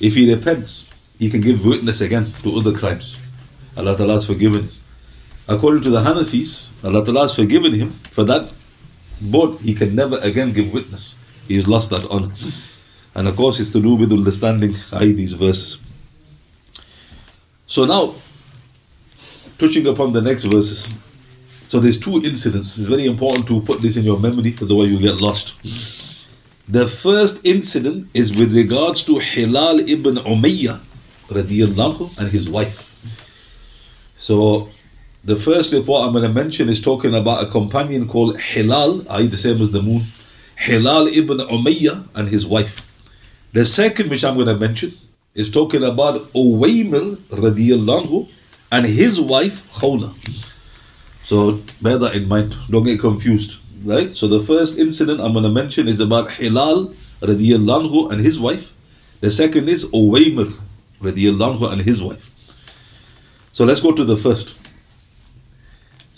if 0.00 0.14
he 0.14 0.33
repents, 0.33 0.88
he 1.18 1.30
can 1.30 1.40
give 1.40 1.64
witness 1.64 2.00
again 2.00 2.26
to 2.42 2.57
other 2.57 2.73
crimes. 2.76 3.16
Allah 3.76 3.97
Ta'ala 3.97 4.14
has 4.14 4.26
forgiven 4.26 4.62
him. 4.62 4.71
According 5.49 5.83
to 5.85 5.90
the 5.90 6.00
Hanafis, 6.00 6.71
Allah 6.85 7.04
Ta'ala 7.04 7.23
has 7.23 7.35
forgiven 7.35 7.73
him 7.73 7.90
for 7.90 8.25
that, 8.25 8.50
but 9.21 9.57
he 9.59 9.75
can 9.75 9.95
never 9.95 10.19
again 10.19 10.53
give 10.53 10.73
witness. 10.73 11.15
He 11.47 11.57
has 11.57 11.67
lost 11.67 11.91
that 11.91 12.07
honor. 12.11 12.33
And 13.15 13.27
of 13.27 13.37
course, 13.37 13.59
it's 13.59 13.73
to 13.73 13.81
do 13.81 13.95
with 13.95 14.13
understanding 14.13 14.73
these 15.17 15.33
verses. 15.33 15.79
So 17.67 17.85
now, 17.85 18.15
touching 19.59 19.87
upon 19.87 20.13
the 20.13 20.21
next 20.21 20.45
verses. 20.45 20.87
So 21.67 21.81
there's 21.81 21.99
two 22.01 22.23
incidents. 22.25 22.79
It's 22.79 22.87
very 22.89 23.07
important 23.07 23.47
to 23.49 23.61
put 23.61 23.83
this 23.83 23.97
in 23.97 24.05
your 24.05 24.19
memory, 24.19 24.55
otherwise 24.63 24.91
you'll 24.91 25.03
get 25.03 25.21
lost. 25.21 25.57
The 26.69 26.87
first 26.87 27.45
incident 27.47 28.09
is 28.15 28.39
with 28.39 28.55
regards 28.55 29.03
to 29.05 29.19
Hilal 29.19 29.81
ibn 29.81 30.17
Umayyah 30.17 30.79
radiallahu 31.29 32.21
and 32.21 32.31
his 32.31 32.49
wife. 32.49 32.85
So 34.17 34.69
the 35.25 35.37
first 35.37 35.73
report 35.73 36.07
I'm 36.07 36.13
going 36.13 36.25
to 36.25 36.33
mention 36.33 36.69
is 36.69 36.81
talking 36.81 37.15
about 37.15 37.43
a 37.43 37.47
companion 37.47 38.07
called 38.07 38.41
Hilal, 38.41 39.05
i.e. 39.11 39.27
the 39.27 39.37
same 39.37 39.61
as 39.61 39.73
the 39.73 39.83
moon. 39.83 40.03
Hilal 40.57 41.07
ibn 41.09 41.39
Umayyah 41.39 42.09
and 42.15 42.29
his 42.29 42.47
wife. 42.47 42.85
The 43.53 43.65
second 43.65 44.11
which 44.11 44.25
I'm 44.25 44.35
going 44.35 44.49
to 44.49 44.57
mention 44.57 44.93
is 45.35 45.51
talking 45.51 45.85
about 45.85 46.21
Uwaymir 46.33 47.17
radiallahu 47.31 48.07
anhu 48.07 48.29
and 48.71 48.87
his 48.87 49.21
wife 49.21 49.73
Khawla. 49.75 50.13
So 51.25 51.61
bear 51.81 51.99
that 51.99 52.15
in 52.15 52.29
mind. 52.29 52.57
Don't 52.69 52.85
get 52.85 53.01
confused. 53.01 53.61
Right? 53.85 54.13
So 54.13 54.27
the 54.27 54.41
first 54.41 54.79
incident 54.79 55.21
I'm 55.21 55.33
going 55.33 55.45
to 55.45 55.51
mention 55.51 55.87
is 55.89 56.01
about 56.01 56.33
Hilal 56.33 56.89
radiallahu 57.21 57.89
anhu 57.89 58.13
and 58.13 58.21
his 58.21 58.41
wife. 58.41 58.75
The 59.21 59.31
second 59.31 59.69
is 59.69 59.85
Uwaymir 59.93 60.59
radiallahu 61.01 61.59
anhu 61.59 61.73
and 61.73 61.81
his 61.83 62.03
wife. 62.03 62.33
So 63.53 63.65
let's 63.65 63.81
go 63.81 63.93
to 63.93 64.05
the 64.05 64.17
first. 64.17 64.58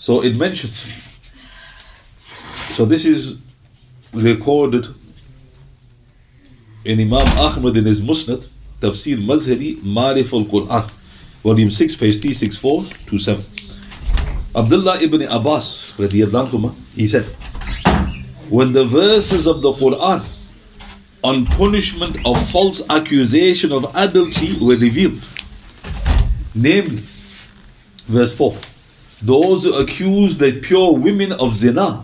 So 0.01 0.23
it 0.23 0.35
mentions. 0.35 0.73
So 2.75 2.85
this 2.85 3.05
is 3.05 3.37
recorded 4.11 4.87
in 6.83 6.99
Imam 6.99 7.27
Ahmad 7.37 7.77
in 7.77 7.85
his 7.85 8.01
Musnad, 8.01 8.49
Tafsir 8.79 9.17
Mazhari, 9.17 9.75
Marif 9.75 10.33
al 10.33 10.45
Quran, 10.45 10.89
volume 11.43 11.69
6, 11.69 11.97
page 11.97 12.19
364 12.19 12.81
to 13.09 13.19
7. 13.19 13.45
Abdullah 14.55 14.97
ibn 15.03 15.21
Abbas, 15.21 15.95
he 16.95 17.07
said, 17.07 17.25
When 18.49 18.73
the 18.73 18.85
verses 18.85 19.45
of 19.45 19.61
the 19.61 19.71
Quran 19.71 20.25
on 21.23 21.45
punishment 21.45 22.17
of 22.27 22.41
false 22.49 22.89
accusation 22.89 23.71
of 23.71 23.85
adultery 23.95 24.57
were 24.59 24.77
revealed, 24.77 25.23
namely, 26.55 26.97
verse 28.09 28.35
4 28.35 28.70
those 29.21 29.63
who 29.63 29.79
accuse 29.79 30.37
the 30.37 30.59
pure 30.61 30.93
women 30.97 31.31
of 31.33 31.53
zina, 31.55 32.03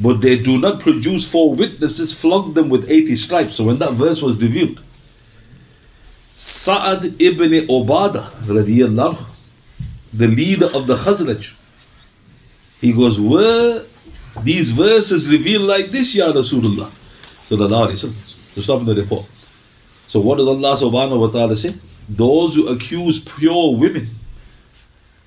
but 0.00 0.20
they 0.20 0.38
do 0.38 0.58
not 0.58 0.80
produce 0.80 1.30
four 1.30 1.54
witnesses, 1.54 2.18
flog 2.18 2.54
them 2.54 2.68
with 2.68 2.90
80 2.90 3.16
stripes. 3.16 3.54
So 3.54 3.64
when 3.64 3.78
that 3.78 3.92
verse 3.92 4.22
was 4.22 4.40
revealed, 4.42 4.82
Sa'ad 6.34 7.04
ibn 7.20 7.52
Ubadah, 7.68 8.30
radiallahu, 8.48 9.26
the 10.12 10.26
leader 10.26 10.66
of 10.74 10.86
the 10.86 10.94
Khazraj, 10.94 11.56
he 12.80 12.92
goes, 12.92 13.20
Were 13.20 13.84
these 14.42 14.70
verses 14.70 15.28
revealed 15.28 15.64
like 15.64 15.86
this, 15.86 16.16
Ya 16.16 16.32
Rasulullah? 16.32 16.88
Sallallahu 17.44 17.88
Alaihi 17.88 18.08
Wasallam. 18.08 18.54
To 18.54 18.62
stop 18.62 18.80
in 18.80 18.86
the 18.86 18.94
report. 18.94 19.26
So 20.08 20.20
what 20.20 20.38
does 20.38 20.48
Allah 20.48 20.74
subhanahu 20.74 21.20
wa 21.20 21.26
ta'ala 21.28 21.54
say? 21.54 21.74
Those 22.08 22.56
who 22.56 22.68
accuse 22.68 23.22
pure 23.22 23.76
women 23.76 24.08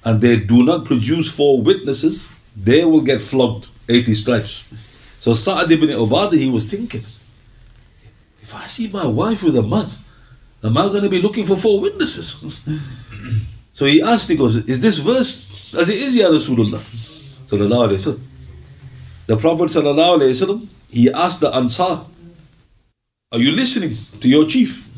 and 0.06 0.22
they 0.22 0.38
do 0.38 0.64
not 0.64 0.86
produce 0.86 1.34
four 1.34 1.62
witnesses, 1.62 2.32
they 2.56 2.84
will 2.86 3.02
get 3.02 3.22
flogged 3.22 3.68
80 3.90 4.14
stripes. 4.14 4.74
So 5.20 5.34
Sa'ad 5.34 5.72
ibn 5.72 5.90
Ubadah, 5.90 6.38
he 6.38 6.50
was 6.50 6.70
thinking, 6.70 7.02
if 8.42 8.54
I 8.54 8.66
see 8.68 8.90
my 8.92 9.08
wife 9.08 9.44
with 9.44 9.56
a 9.56 9.64
man, 9.64 9.86
am 10.64 10.78
I 10.78 10.88
going 10.88 11.04
to 11.04 11.10
be 11.10 11.22
looking 11.22 11.46
for 11.46 11.56
four 11.56 11.80
witnesses? 11.80 12.44
so 13.72 13.86
he 13.86 14.02
asked, 14.02 14.30
he 14.30 14.36
goes, 14.36 14.58
is 14.58 14.82
this 14.82 14.98
verse 15.00 15.74
as 15.74 15.90
it 15.90 15.96
is, 15.96 16.16
Ya 16.18 16.28
Rasulullah? 16.28 16.82
Wasallam. 17.50 18.20
The 19.28 19.38
Prophet 19.38 19.70
Wasallam, 19.70 20.68
he 20.90 21.12
asked 21.12 21.42
the 21.42 21.56
Ansar, 21.56 22.06
are 23.32 23.40
you 23.40 23.52
listening 23.52 23.96
to 24.20 24.30
your 24.30 24.46
chief? 24.46 24.90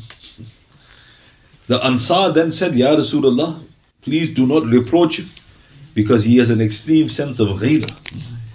The 1.68 1.84
Ansar 1.84 2.32
then 2.32 2.50
said, 2.50 2.74
Ya 2.74 2.94
Rasulullah, 2.94 3.62
please 4.06 4.32
do 4.32 4.46
not 4.46 4.62
reproach 4.64 5.18
him 5.18 5.26
because 5.94 6.24
he 6.24 6.38
has 6.38 6.50
an 6.50 6.60
extreme 6.60 7.08
sense 7.08 7.40
of 7.40 7.48
ghaira. 7.60 7.90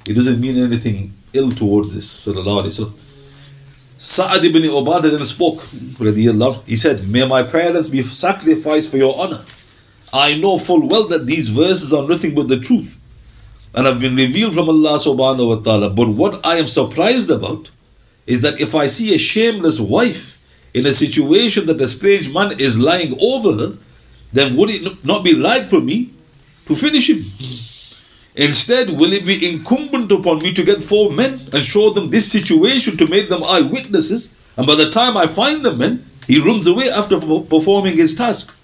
It 0.09 0.13
doesn't 0.13 0.39
mean 0.39 0.57
anything 0.57 1.13
ill 1.33 1.51
towards 1.51 1.93
this. 1.93 2.09
Sa'ad 3.97 4.43
ibn 4.45 4.63
Ubadah 4.63 5.11
then 5.11 5.19
spoke. 5.19 5.61
He 6.65 6.75
said, 6.75 7.07
May 7.07 7.27
my 7.27 7.43
parents 7.43 7.89
be 7.89 8.01
sacrificed 8.01 8.89
for 8.89 8.97
your 8.97 9.13
honor. 9.21 9.41
I 10.13 10.37
know 10.37 10.57
full 10.57 10.87
well 10.87 11.07
that 11.09 11.27
these 11.27 11.49
verses 11.49 11.93
are 11.93 12.07
nothing 12.07 12.33
but 12.33 12.47
the 12.47 12.59
truth 12.59 12.97
and 13.75 13.85
have 13.85 13.99
been 13.99 14.15
revealed 14.15 14.53
from 14.53 14.69
Allah 14.69 14.97
subhanahu 14.97 15.47
wa 15.47 15.55
ta'ala. 15.67 15.89
But 15.91 16.09
what 16.09 16.45
I 16.45 16.55
am 16.57 16.67
surprised 16.67 17.29
about 17.29 17.69
is 18.25 18.41
that 18.41 18.59
if 18.59 18.73
I 18.75 18.87
see 18.87 19.13
a 19.13 19.19
shameless 19.19 19.79
wife 19.79 20.39
in 20.73 20.85
a 20.85 20.93
situation 20.93 21.65
that 21.67 21.79
a 21.81 21.87
strange 21.87 22.33
man 22.33 22.51
is 22.53 22.79
lying 22.79 23.13
over 23.21 23.51
her, 23.61 23.77
then 24.33 24.55
would 24.55 24.69
it 24.69 25.05
not 25.05 25.23
be 25.23 25.39
right 25.39 25.65
for 25.67 25.81
me 25.81 26.11
to 26.67 26.75
finish 26.75 27.09
him? 27.09 27.23
Instead, 28.35 28.89
will 28.89 29.11
it 29.11 29.25
be 29.25 29.49
incumbent 29.49 30.11
upon 30.11 30.39
me 30.39 30.53
to 30.53 30.63
get 30.63 30.81
four 30.81 31.11
men 31.11 31.33
and 31.51 31.61
show 31.61 31.89
them 31.89 32.09
this 32.09 32.31
situation 32.31 32.95
to 32.97 33.07
make 33.07 33.27
them 33.27 33.43
eyewitnesses? 33.43 34.37
And 34.57 34.65
by 34.65 34.75
the 34.75 34.89
time 34.89 35.17
I 35.17 35.27
find 35.27 35.65
the 35.65 35.73
men, 35.73 36.05
he 36.27 36.39
runs 36.39 36.65
away 36.65 36.85
after 36.95 37.19
performing 37.19 37.97
his 37.97 38.15
task. 38.15 38.55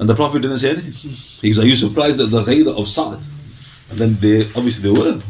And 0.00 0.08
the 0.08 0.14
Prophet 0.14 0.42
didn't 0.42 0.58
say 0.58 0.70
anything. 0.70 0.94
He 1.42 1.48
goes, 1.50 1.58
Are 1.62 1.66
you 1.66 1.74
surprised 1.74 2.20
at 2.20 2.30
the 2.30 2.42
ghairah 2.42 2.78
of 2.78 2.86
Sa'd? 2.86 3.18
And 3.90 3.98
then 3.98 4.14
they 4.20 4.40
obviously 4.56 4.90
they 4.90 4.98
were. 4.98 5.20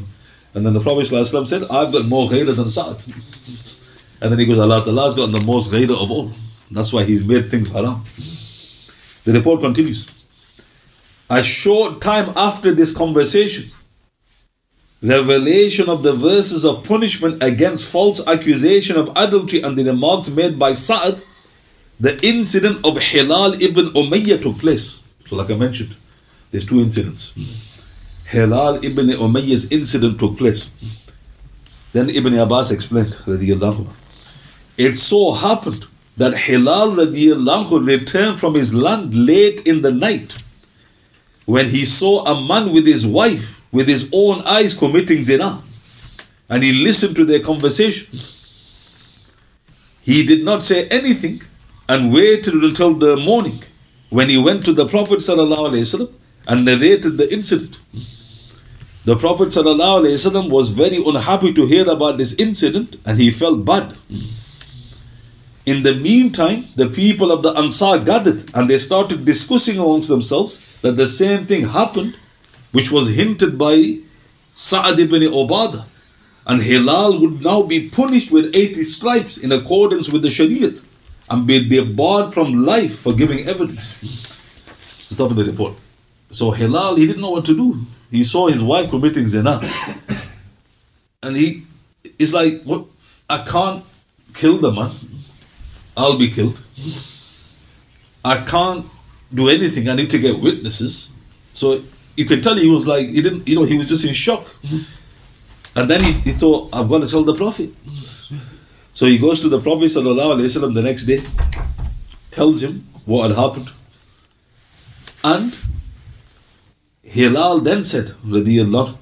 And 0.54 0.66
then 0.66 0.74
the 0.74 0.80
Prophet 0.80 1.06
said, 1.06 1.62
I've 1.64 1.92
got 1.92 2.06
more 2.06 2.28
ghairah 2.28 2.54
than 2.54 2.70
Sa'd. 2.70 3.02
And 4.20 4.30
then 4.32 4.38
he 4.38 4.46
goes, 4.46 4.58
Allah 4.58 4.84
has 4.84 5.14
got 5.14 5.32
the 5.32 5.44
most 5.46 5.72
ghairah 5.72 6.02
of 6.02 6.10
all. 6.10 6.30
That's 6.70 6.92
why 6.92 7.04
He's 7.04 7.26
made 7.26 7.46
things 7.46 7.68
haram. 7.68 8.02
The 9.24 9.32
report 9.32 9.60
continues. 9.60 10.26
A 11.30 11.42
short 11.42 12.00
time 12.00 12.30
after 12.36 12.72
this 12.72 12.94
conversation, 12.96 13.70
revelation 15.02 15.88
of 15.88 16.02
the 16.02 16.14
verses 16.14 16.64
of 16.64 16.84
punishment 16.84 17.42
against 17.42 17.90
false 17.92 18.26
accusation 18.26 18.96
of 18.96 19.10
adultery 19.16 19.60
and 19.62 19.76
the 19.76 19.84
remarks 19.84 20.30
made 20.30 20.58
by 20.58 20.72
Sa'ad, 20.72 21.22
the 22.00 22.18
incident 22.22 22.84
of 22.86 22.96
Hilal 22.98 23.52
ibn 23.62 23.86
Umayyah 23.86 24.40
took 24.40 24.56
place. 24.58 25.02
So, 25.26 25.36
like 25.36 25.50
I 25.50 25.56
mentioned, 25.56 25.94
there's 26.50 26.64
two 26.64 26.80
incidents. 26.80 27.34
Hilal 28.26 28.76
ibn 28.84 29.08
Umayyah's 29.08 29.70
incident 29.70 30.18
took 30.18 30.38
place. 30.38 30.70
Then 31.92 32.10
Ibn 32.10 32.34
Abbas 32.38 32.70
explained, 32.70 33.16
It 34.76 34.92
so 34.92 35.32
happened 35.32 35.86
that 36.18 36.34
Hilal 36.36 36.92
radiallahu 36.92 37.86
returned 37.86 38.38
from 38.38 38.54
his 38.54 38.74
land 38.74 39.16
late 39.16 39.66
in 39.66 39.82
the 39.82 39.92
night 39.92 40.42
when 41.46 41.66
he 41.66 41.84
saw 41.84 42.24
a 42.24 42.44
man 42.46 42.72
with 42.72 42.86
his 42.86 43.06
wife 43.06 43.58
with 43.72 43.88
his 43.88 44.10
own 44.12 44.42
eyes 44.42 44.74
committing 44.76 45.22
zina 45.22 45.60
and 46.50 46.62
he 46.62 46.72
listened 46.84 47.14
to 47.16 47.24
their 47.24 47.40
conversation. 47.40 48.18
He 50.02 50.24
did 50.24 50.44
not 50.44 50.62
say 50.62 50.88
anything 50.88 51.40
and 51.88 52.12
waited 52.12 52.54
until 52.54 52.94
the 52.94 53.16
morning 53.18 53.62
when 54.10 54.28
he 54.28 54.42
went 54.42 54.64
to 54.64 54.72
the 54.72 54.86
Prophet 54.86 55.26
and 56.48 56.64
narrated 56.64 57.18
the 57.18 57.28
incident. 57.30 57.78
The 59.04 59.16
Prophet 59.16 59.52
was 60.50 60.70
very 60.70 60.98
unhappy 61.04 61.52
to 61.52 61.66
hear 61.66 61.88
about 61.90 62.16
this 62.18 62.34
incident 62.38 62.96
and 63.06 63.18
he 63.18 63.30
felt 63.30 63.64
bad. 63.64 63.94
In 65.68 65.82
the 65.82 65.94
meantime, 65.96 66.64
the 66.76 66.88
people 66.88 67.30
of 67.30 67.42
the 67.42 67.52
Ansar 67.52 67.98
gathered 68.02 68.40
and 68.54 68.70
they 68.70 68.78
started 68.78 69.26
discussing 69.26 69.78
amongst 69.78 70.08
themselves 70.08 70.80
that 70.80 70.96
the 70.96 71.06
same 71.06 71.44
thing 71.44 71.68
happened, 71.68 72.16
which 72.72 72.90
was 72.90 73.14
hinted 73.14 73.58
by 73.58 73.98
Sa'ad 74.52 74.98
ibn 74.98 75.20
Ubadah. 75.40 75.84
And 76.46 76.62
Hilal 76.62 77.20
would 77.20 77.42
now 77.44 77.60
be 77.64 77.90
punished 77.90 78.32
with 78.32 78.56
80 78.56 78.82
stripes 78.84 79.36
in 79.36 79.52
accordance 79.52 80.08
with 80.10 80.22
the 80.22 80.28
Shariat 80.28 80.82
and 81.28 81.46
be, 81.46 81.60
barred 81.94 82.32
from 82.32 82.64
life 82.64 83.00
for 83.00 83.12
giving 83.12 83.40
evidence. 83.46 83.86
In 85.20 85.36
the 85.36 85.44
report. 85.44 85.74
So 86.30 86.50
Hilal, 86.52 86.96
he 86.96 87.06
didn't 87.06 87.20
know 87.20 87.32
what 87.32 87.44
to 87.44 87.54
do. 87.54 87.78
He 88.10 88.24
saw 88.24 88.48
his 88.48 88.62
wife 88.62 88.88
committing 88.88 89.26
zina. 89.26 89.60
And 91.22 91.36
he 91.36 91.64
is 92.18 92.32
like, 92.32 92.62
what? 92.62 92.86
I 93.28 93.38
can't 93.44 93.84
kill 94.32 94.56
the 94.58 94.72
man. 94.72 94.88
I'll 95.97 96.17
be 96.17 96.29
killed. 96.29 96.57
I 98.25 98.43
can't 98.45 98.85
do 99.33 99.49
anything. 99.49 99.89
I 99.89 99.95
need 99.95 100.09
to 100.11 100.19
get 100.19 100.39
witnesses. 100.39 101.11
So 101.53 101.81
you 102.15 102.25
can 102.25 102.41
tell 102.41 102.55
he 102.55 102.69
was 102.69 102.87
like, 102.87 103.07
he 103.09 103.21
didn't, 103.21 103.47
you 103.47 103.55
know, 103.55 103.63
he 103.63 103.77
was 103.77 103.89
just 103.89 104.05
in 104.05 104.13
shock. 104.13 104.45
And 105.75 105.89
then 105.89 106.03
he, 106.03 106.11
he 106.11 106.31
thought, 106.31 106.69
I've 106.73 106.89
got 106.89 106.99
to 106.99 107.07
tell 107.07 107.23
the 107.23 107.35
Prophet. 107.35 107.71
So 108.93 109.07
he 109.07 109.17
goes 109.17 109.41
to 109.41 109.49
the 109.49 109.59
Prophet 109.59 109.85
وسلم, 109.85 110.73
the 110.73 110.81
next 110.81 111.05
day, 111.05 111.19
tells 112.31 112.61
him 112.61 112.85
what 113.05 113.29
had 113.29 113.37
happened. 113.37 113.69
And 115.23 115.57
Hilal 117.03 117.59
then 117.59 117.81
said, 117.81 118.07
Radiyallahu, 118.25 118.97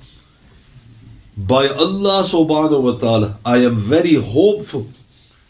by 1.38 1.68
Allah 1.68 2.24
subhanahu 2.24 2.84
wa 2.84 2.98
ta'ala, 2.98 3.38
I 3.46 3.58
am 3.58 3.76
very 3.76 4.16
hopeful 4.16 4.88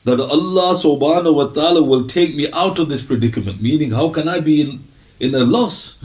that 0.07 0.21
Allah 0.21 0.73
subhanahu 0.79 1.35
wa 1.35 1.47
ta'ala 1.47 1.83
will 1.83 2.07
take 2.07 2.37
me 2.37 2.47
out 2.53 2.79
of 2.79 2.89
this 2.89 3.03
predicament. 3.03 3.61
Meaning, 3.61 3.91
how 3.91 4.09
can 4.11 4.29
I 4.29 4.39
be 4.39 4.61
in, 4.61 4.85
in 5.19 5.35
a 5.35 5.45
loss? 5.45 5.99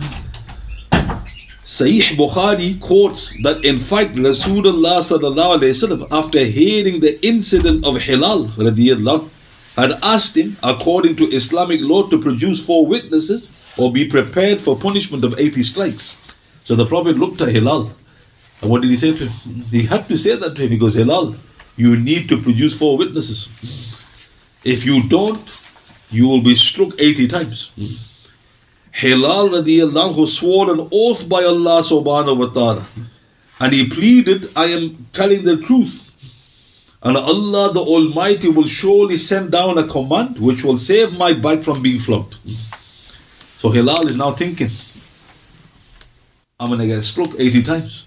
Sahih 1.61 2.17
Bukhari 2.17 2.81
quotes 2.81 3.29
that 3.43 3.63
in 3.63 3.77
fact 3.77 4.15
Rasulullah 4.15 4.97
sallallahu 5.05 5.59
alayhi 5.59 5.75
wasallam, 5.77 6.07
after 6.11 6.39
hearing 6.43 6.99
the 6.99 7.13
incident 7.25 7.85
of 7.85 8.01
Hilal 8.01 8.45
radiallahu, 8.57 9.29
had 9.77 9.91
asked 10.01 10.35
him, 10.35 10.57
according 10.63 11.15
to 11.17 11.25
Islamic 11.25 11.79
law, 11.81 12.01
to 12.09 12.19
produce 12.19 12.65
four 12.65 12.87
witnesses 12.87 13.75
or 13.77 13.93
be 13.93 14.09
prepared 14.09 14.59
for 14.59 14.75
punishment 14.75 15.23
of 15.23 15.39
80 15.39 15.61
strikes. 15.61 16.17
So 16.63 16.75
the 16.75 16.85
Prophet 16.85 17.17
looked 17.17 17.39
at 17.41 17.49
Hilal 17.49 17.93
and 18.61 18.69
what 18.69 18.81
did 18.81 18.89
he 18.91 18.97
say 18.97 19.13
to 19.13 19.27
him? 19.27 19.61
He 19.69 19.85
had 19.85 20.07
to 20.07 20.17
say 20.17 20.35
that 20.35 20.55
to 20.55 20.63
him. 20.63 20.71
He 20.71 20.77
goes, 20.77 20.95
Hilal, 20.95 21.35
you 21.77 21.95
need 21.97 22.29
to 22.29 22.41
produce 22.41 22.77
four 22.77 22.97
witnesses. 22.97 23.47
If 24.63 24.85
you 24.85 25.01
don't, 25.09 25.39
you 26.11 26.27
will 26.27 26.43
be 26.43 26.55
struck 26.55 26.93
80 26.99 27.27
times. 27.27 27.71
Hmm. 27.75 27.95
Hilal 28.91 29.49
radiallahu 29.49 30.27
swore 30.27 30.73
an 30.73 30.87
oath 30.91 31.27
by 31.29 31.43
Allah 31.43 31.81
subhanahu 31.81 32.37
wa 32.37 32.45
ta'ala. 32.47 32.85
And 33.59 33.73
he 33.73 33.87
pleaded, 33.89 34.51
I 34.55 34.65
am 34.65 35.07
telling 35.13 35.43
the 35.43 35.57
truth. 35.57 36.09
And 37.03 37.17
Allah 37.17 37.73
the 37.73 37.79
Almighty 37.79 38.49
will 38.49 38.67
surely 38.67 39.17
send 39.17 39.51
down 39.51 39.77
a 39.77 39.87
command 39.87 40.39
which 40.39 40.63
will 40.63 40.77
save 40.77 41.17
my 41.17 41.33
bike 41.33 41.63
from 41.63 41.81
being 41.81 41.99
flogged. 41.99 42.35
So 43.61 43.71
Hilal 43.71 44.05
is 44.07 44.17
now 44.17 44.31
thinking, 44.31 44.69
I'm 46.59 46.67
going 46.67 46.79
to 46.79 46.87
get 46.87 47.01
struck 47.01 47.29
80 47.39 47.63
times. 47.63 48.05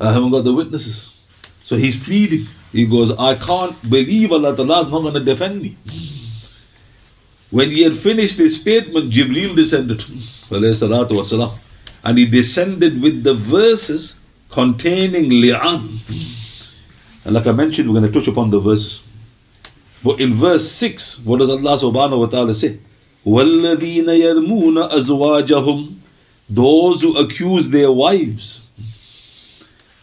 I 0.00 0.12
haven't 0.12 0.30
got 0.30 0.44
the 0.44 0.54
witnesses. 0.54 1.26
So 1.58 1.76
he's 1.76 2.04
pleading. 2.04 2.44
He 2.71 2.85
goes, 2.85 3.17
I 3.17 3.35
can't 3.35 3.77
believe 3.89 4.31
Allah 4.31 4.55
Ta'ala 4.55 4.79
is 4.81 4.89
not 4.89 5.01
going 5.01 5.13
to 5.13 5.19
defend 5.19 5.61
me. 5.61 5.77
When 7.51 7.69
he 7.69 7.83
had 7.83 7.95
finished 7.95 8.39
his 8.39 8.59
statement, 8.59 9.11
Jibreel 9.11 9.55
descended 9.55 10.01
and 12.03 12.17
he 12.17 12.25
descended 12.25 13.01
with 13.01 13.23
the 13.23 13.33
verses 13.35 14.15
containing 14.49 15.29
li'an. 15.29 15.81
And 17.25 17.33
like 17.35 17.47
I 17.47 17.51
mentioned, 17.51 17.87
we're 17.89 17.99
going 17.99 18.11
to 18.11 18.19
touch 18.19 18.27
upon 18.27 18.49
the 18.49 18.59
verses. 18.59 19.07
But 20.03 20.19
in 20.19 20.33
verse 20.33 20.69
6, 20.71 21.21
what 21.23 21.39
does 21.39 21.49
Allah 21.49 21.77
subhanahu 21.77 22.19
wa 22.19 22.25
ta'ala 22.25 22.53
say? 22.53 22.79
وَالَّذِينَ 23.25 24.03
يَرْمُونَ 24.05 24.89
أَزْوَاجَهُمْ 24.91 25.93
Those 26.49 27.01
who 27.01 27.17
accuse 27.17 27.69
their 27.71 27.91
wives. 27.91 28.69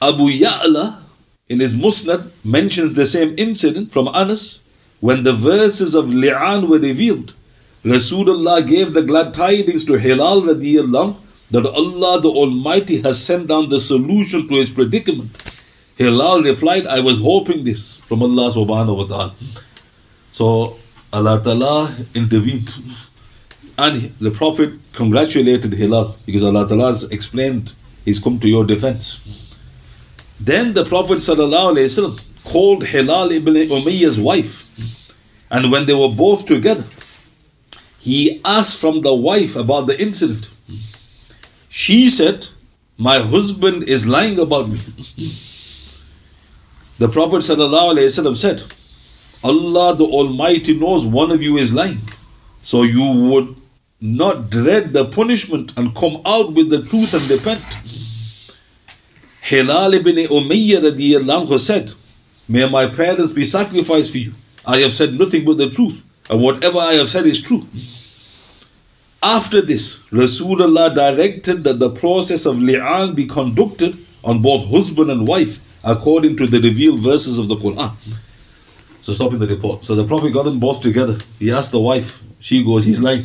Abu 0.00 0.30
Ya'la 0.30 1.02
in 1.47 1.59
his 1.59 1.75
Musnad 1.75 2.31
mentions 2.43 2.95
the 2.95 3.05
same 3.05 3.35
incident 3.37 3.91
from 3.91 4.07
Anas 4.07 4.61
when 4.99 5.23
the 5.23 5.33
verses 5.33 5.93
of 5.93 6.05
Li'an 6.05 6.67
were 6.67 6.79
revealed. 6.79 7.33
Rasulullah 7.83 8.67
gave 8.67 8.93
the 8.93 9.03
glad 9.03 9.33
tidings 9.33 9.85
to 9.85 9.93
Hilal 9.93 10.41
radiallahu 10.41 11.17
that 11.51 11.65
Allah 11.67 12.19
the 12.21 12.29
Almighty 12.29 13.01
has 13.01 13.23
sent 13.23 13.47
down 13.47 13.69
the 13.69 13.79
solution 13.79 14.47
to 14.47 14.55
his 14.55 14.71
predicament. 14.71 15.37
Hilal 15.97 16.41
replied, 16.41 16.87
I 16.87 16.99
was 16.99 17.21
hoping 17.21 17.63
this 17.63 17.95
from 17.95 18.23
Allah 18.23 18.49
subhanahu 18.49 18.97
wa 18.97 19.05
ta'ala. 19.05 19.33
So 20.31 20.75
Allah 21.13 21.39
Ta'ala 21.43 21.93
intervened. 22.15 22.73
And 23.77 23.95
the 24.19 24.31
Prophet 24.31 24.73
congratulated 24.93 25.73
Hilal 25.73 26.15
because 26.25 26.43
Allah 26.43 26.67
Ta'ala 26.67 26.87
has 26.87 27.11
explained 27.11 27.75
he's 28.03 28.19
come 28.19 28.39
to 28.39 28.49
your 28.49 28.65
defense. 28.65 29.44
Then 30.39 30.73
the 30.73 30.85
Prophet 30.85 31.19
ﷺ 31.19 32.43
called 32.51 32.85
Hilal 32.85 33.31
ibn 33.31 33.53
Umayyah's 33.55 34.19
wife. 34.19 34.63
And 35.49 35.71
when 35.71 35.85
they 35.85 35.93
were 35.93 36.13
both 36.13 36.45
together, 36.45 36.83
he 37.99 38.41
asked 38.45 38.79
from 38.79 39.01
the 39.01 39.13
wife 39.13 39.55
about 39.55 39.87
the 39.87 39.99
incident. 40.01 40.51
She 41.69 42.09
said, 42.09 42.47
My 42.97 43.17
husband 43.19 43.83
is 43.83 44.07
lying 44.07 44.37
about 44.39 44.69
me. 44.69 44.77
the 46.99 47.07
Prophet 47.11 47.37
ﷺ 47.41 48.35
said, 48.35 48.61
Allah 49.43 49.95
the 49.95 50.05
Almighty 50.05 50.77
knows 50.77 51.05
one 51.05 51.31
of 51.31 51.41
you 51.41 51.57
is 51.57 51.73
lying. 51.73 51.99
So 52.61 52.83
you 52.83 53.29
would 53.29 53.55
not 54.01 54.49
dread 54.49 54.91
the 54.93 55.05
punishment 55.05 55.71
and 55.77 55.95
come 55.95 56.21
out 56.25 56.53
with 56.53 56.69
the 56.69 56.81
truth 56.83 57.13
and 57.13 57.29
repent. 57.29 57.63
Hilal 59.45 59.93
ibn 59.93 60.15
Umayyah 60.15 61.59
said, 61.59 61.93
May 62.49 62.67
my 62.67 62.87
parents 62.87 63.31
be 63.31 63.45
sacrificed 63.45 64.11
for 64.11 64.17
you. 64.17 64.33
I 64.65 64.77
have 64.77 64.91
said 64.91 65.13
nothing 65.19 65.45
but 65.45 65.59
the 65.59 65.69
truth, 65.69 66.03
and 66.31 66.41
whatever 66.41 66.79
I 66.79 66.93
have 66.93 67.09
said 67.09 67.25
is 67.25 67.43
true. 67.43 67.61
After 69.21 69.61
this, 69.61 70.01
Rasulullah 70.09 70.95
directed 70.95 71.63
that 71.63 71.77
the 71.79 71.91
process 71.91 72.47
of 72.47 72.55
li'an 72.57 73.15
be 73.15 73.27
conducted 73.27 73.95
on 74.23 74.41
both 74.41 74.67
husband 74.71 75.11
and 75.11 75.27
wife 75.27 75.61
according 75.83 76.37
to 76.37 76.47
the 76.47 76.59
revealed 76.59 77.01
verses 77.01 77.37
of 77.37 77.47
the 77.47 77.55
Quran. 77.55 77.93
So 79.03 79.13
stopping 79.13 79.37
the 79.37 79.45
report. 79.47 79.85
So 79.85 79.93
the 79.93 80.05
Prophet 80.05 80.33
got 80.33 80.45
them 80.45 80.59
both 80.59 80.81
together. 80.81 81.17
He 81.37 81.51
asked 81.51 81.71
the 81.71 81.79
wife. 81.79 82.23
She 82.39 82.63
goes, 82.65 82.85
he's 82.85 82.99
lying. 82.99 83.21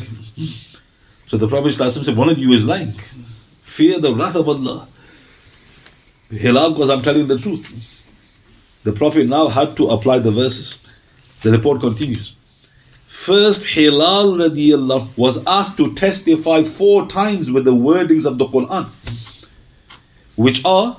So 1.25 1.37
the 1.37 1.47
Prophet 1.47 1.71
said, 1.71 2.15
one 2.15 2.29
of 2.29 2.37
you 2.37 2.51
is 2.51 2.67
lying. 2.67 2.91
Fear 2.91 3.99
the 3.99 4.13
wrath 4.13 4.35
of 4.35 4.47
Allah. 4.47 4.87
Hilal 6.31 6.73
goes, 6.73 6.89
I'm 6.89 7.01
telling 7.01 7.27
the 7.27 7.37
truth. 7.37 8.81
The 8.83 8.93
Prophet 8.93 9.27
now 9.27 9.47
had 9.47 9.75
to 9.77 9.87
apply 9.87 10.19
the 10.19 10.31
verses. 10.31 10.81
The 11.43 11.51
report 11.51 11.81
continues. 11.81 12.35
First, 13.07 13.67
Hilal 13.67 14.37
radiallahu 14.37 15.17
was 15.17 15.45
asked 15.45 15.77
to 15.77 15.93
testify 15.93 16.63
four 16.63 17.07
times 17.07 17.51
with 17.51 17.65
the 17.65 17.73
wordings 17.73 18.25
of 18.25 18.37
the 18.37 18.45
Quran, 18.45 18.87
which 20.35 20.63
are 20.65 20.97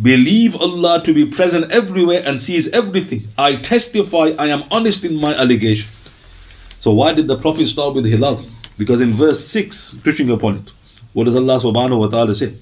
Believe 0.00 0.56
Allah 0.56 1.02
to 1.04 1.12
be 1.12 1.26
present 1.26 1.70
everywhere 1.70 2.22
and 2.24 2.40
sees 2.40 2.70
everything. 2.72 3.22
I 3.36 3.56
testify 3.56 4.32
I 4.38 4.46
am 4.46 4.64
honest 4.70 5.04
in 5.04 5.20
my 5.20 5.34
allegation. 5.34 5.90
So, 6.80 6.92
why 6.92 7.12
did 7.12 7.28
the 7.28 7.36
Prophet 7.36 7.66
start 7.66 7.94
with 7.94 8.06
Hilal? 8.06 8.40
Because 8.78 9.00
in 9.00 9.12
verse 9.12 9.46
6, 9.46 9.96
touching 10.02 10.30
upon 10.30 10.56
it, 10.56 10.70
what 11.12 11.24
does 11.24 11.36
Allah 11.36 11.58
subhanahu 11.58 12.00
wa 12.00 12.08
ta'ala 12.08 12.34
say? 12.34 12.54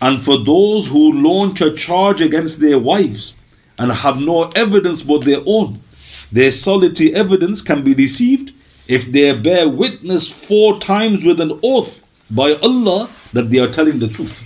And 0.00 0.20
for 0.20 0.38
those 0.38 0.88
who 0.88 1.12
launch 1.12 1.60
a 1.60 1.72
charge 1.72 2.20
against 2.20 2.60
their 2.60 2.78
wives 2.78 3.34
and 3.78 3.90
have 3.90 4.20
no 4.20 4.50
evidence 4.54 5.02
but 5.02 5.24
their 5.24 5.40
own, 5.46 5.80
their 6.30 6.50
solitary 6.50 7.14
evidence 7.14 7.62
can 7.62 7.82
be 7.82 7.94
deceived 7.94 8.52
if 8.88 9.06
they 9.06 9.38
bear 9.40 9.68
witness 9.68 10.46
four 10.46 10.78
times 10.78 11.24
with 11.24 11.40
an 11.40 11.58
oath 11.62 12.04
by 12.30 12.54
Allah 12.62 13.08
that 13.32 13.50
they 13.50 13.58
are 13.58 13.68
telling 13.68 13.98
the 13.98 14.08
truth. 14.08 14.42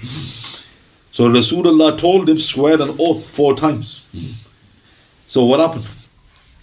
So 1.13 1.29
Rasulullah 1.29 1.99
told 1.99 2.29
him, 2.29 2.39
swear 2.39 2.81
an 2.81 2.95
oath 2.99 3.29
four 3.29 3.55
times. 3.55 4.09
So 5.27 5.45
what 5.45 5.61
happened? 5.61 5.89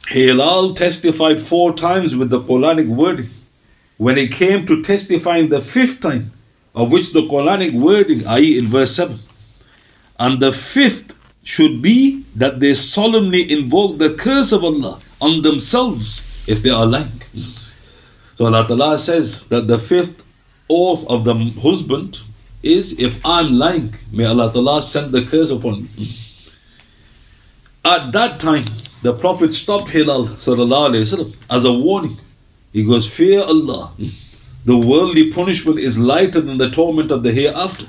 Hilal 0.08 0.74
testified 0.74 1.42
four 1.42 1.74
times 1.74 2.16
with 2.16 2.30
the 2.30 2.40
Quranic 2.40 2.88
wording. 2.88 3.28
When 3.98 4.16
he 4.16 4.28
came 4.28 4.66
to 4.68 4.82
testifying 4.82 5.50
the 5.50 5.60
fifth 5.60 6.02
time, 6.02 6.32
of 6.77 6.93
which 6.93 7.13
the 7.13 7.21
Quranic 7.21 7.73
wording, 7.73 8.27
i.e., 8.27 8.59
in 8.59 8.67
verse 8.67 8.93
7, 8.97 9.19
and 10.19 10.41
the 10.41 10.53
fifth 10.53 11.19
should 11.45 11.83
be 11.83 12.25
that 12.37 12.61
they 12.61 12.75
solemnly 12.75 13.51
invoke 13.51 13.99
the 13.99 14.15
curse 14.19 14.53
of 14.53 14.65
Allah 14.65 14.99
on 15.21 15.43
themselves 15.43 16.45
if 16.49 16.63
they 16.63 16.71
are 16.71 16.87
lying. 16.87 17.21
So 18.35 18.47
Allah 18.47 18.67
Ta'ala 18.67 18.99
says 18.99 19.47
that 19.49 19.69
the 19.69 19.79
fifth 19.79 20.25
oath 20.71 21.07
of 21.09 21.25
the 21.25 21.35
husband 21.61 22.21
is 22.63 22.99
if 23.01 23.21
I'm 23.25 23.53
lying, 23.59 23.95
may 24.13 24.25
Allah 24.25 24.53
Ta'ala 24.53 24.81
send 24.83 25.13
the 25.13 25.23
curse 25.23 25.51
upon 25.51 25.83
me. 25.83 26.09
At 27.85 28.13
that 28.13 28.39
time, 28.39 28.65
the 29.03 29.13
Prophet 29.13 29.51
stopped 29.53 29.91
Hilal 29.91 30.27
وسلم, 30.27 31.37
as 31.51 31.65
a 31.65 31.73
warning. 31.73 32.17
He 32.73 32.85
goes, 32.85 33.13
Fear 33.13 33.41
Allah. 33.43 33.93
The 34.68 34.78
worldly 34.78 35.32
punishment 35.32 35.80
is 35.80 35.98
lighter 35.98 36.42
than 36.42 36.58
the 36.58 36.70
torment 36.70 37.10
of 37.10 37.24
the 37.24 37.32
hereafter. 37.32 37.86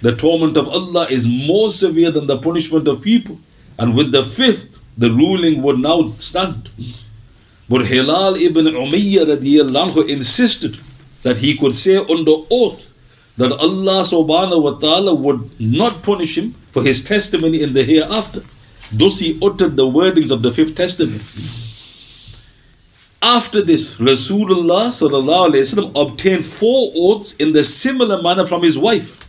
The 0.00 0.14
torment 0.14 0.56
of 0.56 0.68
Allah 0.68 1.08
is 1.10 1.26
more 1.26 1.70
severe 1.70 2.12
than 2.12 2.28
the 2.28 2.38
punishment 2.38 2.86
of 2.86 3.02
people. 3.02 3.40
And 3.80 3.96
with 3.96 4.12
the 4.12 4.22
fifth, 4.22 4.78
the 4.96 5.10
ruling 5.10 5.60
would 5.62 5.80
now 5.80 6.10
stand. 6.18 6.70
But 7.68 7.86
Hilal 7.86 8.36
ibn 8.36 8.66
Umayyah 8.66 10.08
insisted 10.08 10.78
that 11.24 11.38
he 11.38 11.56
could 11.56 11.74
say 11.74 11.96
under 11.96 12.36
oath 12.48 12.94
that 13.36 13.50
Allah 13.50 14.02
subhanahu 14.14 14.62
wa 14.62 14.74
ta'ala 14.78 15.16
would 15.16 15.50
not 15.60 16.04
punish 16.04 16.38
him 16.38 16.52
for 16.70 16.84
his 16.84 17.02
testimony 17.02 17.60
in 17.60 17.72
the 17.72 17.82
hereafter. 17.82 18.42
Thus 18.92 19.18
he 19.18 19.36
uttered 19.42 19.76
the 19.76 19.86
wordings 19.86 20.30
of 20.30 20.42
the 20.44 20.52
fifth 20.52 20.76
testament. 20.76 21.22
After 23.20 23.62
this, 23.62 23.98
Rasulullah 23.98 24.88
sallallahu 24.90 25.92
obtained 25.94 26.44
four 26.44 26.92
oaths 26.94 27.36
in 27.36 27.52
the 27.52 27.64
similar 27.64 28.22
manner 28.22 28.46
from 28.46 28.62
his 28.62 28.78
wife. 28.78 29.24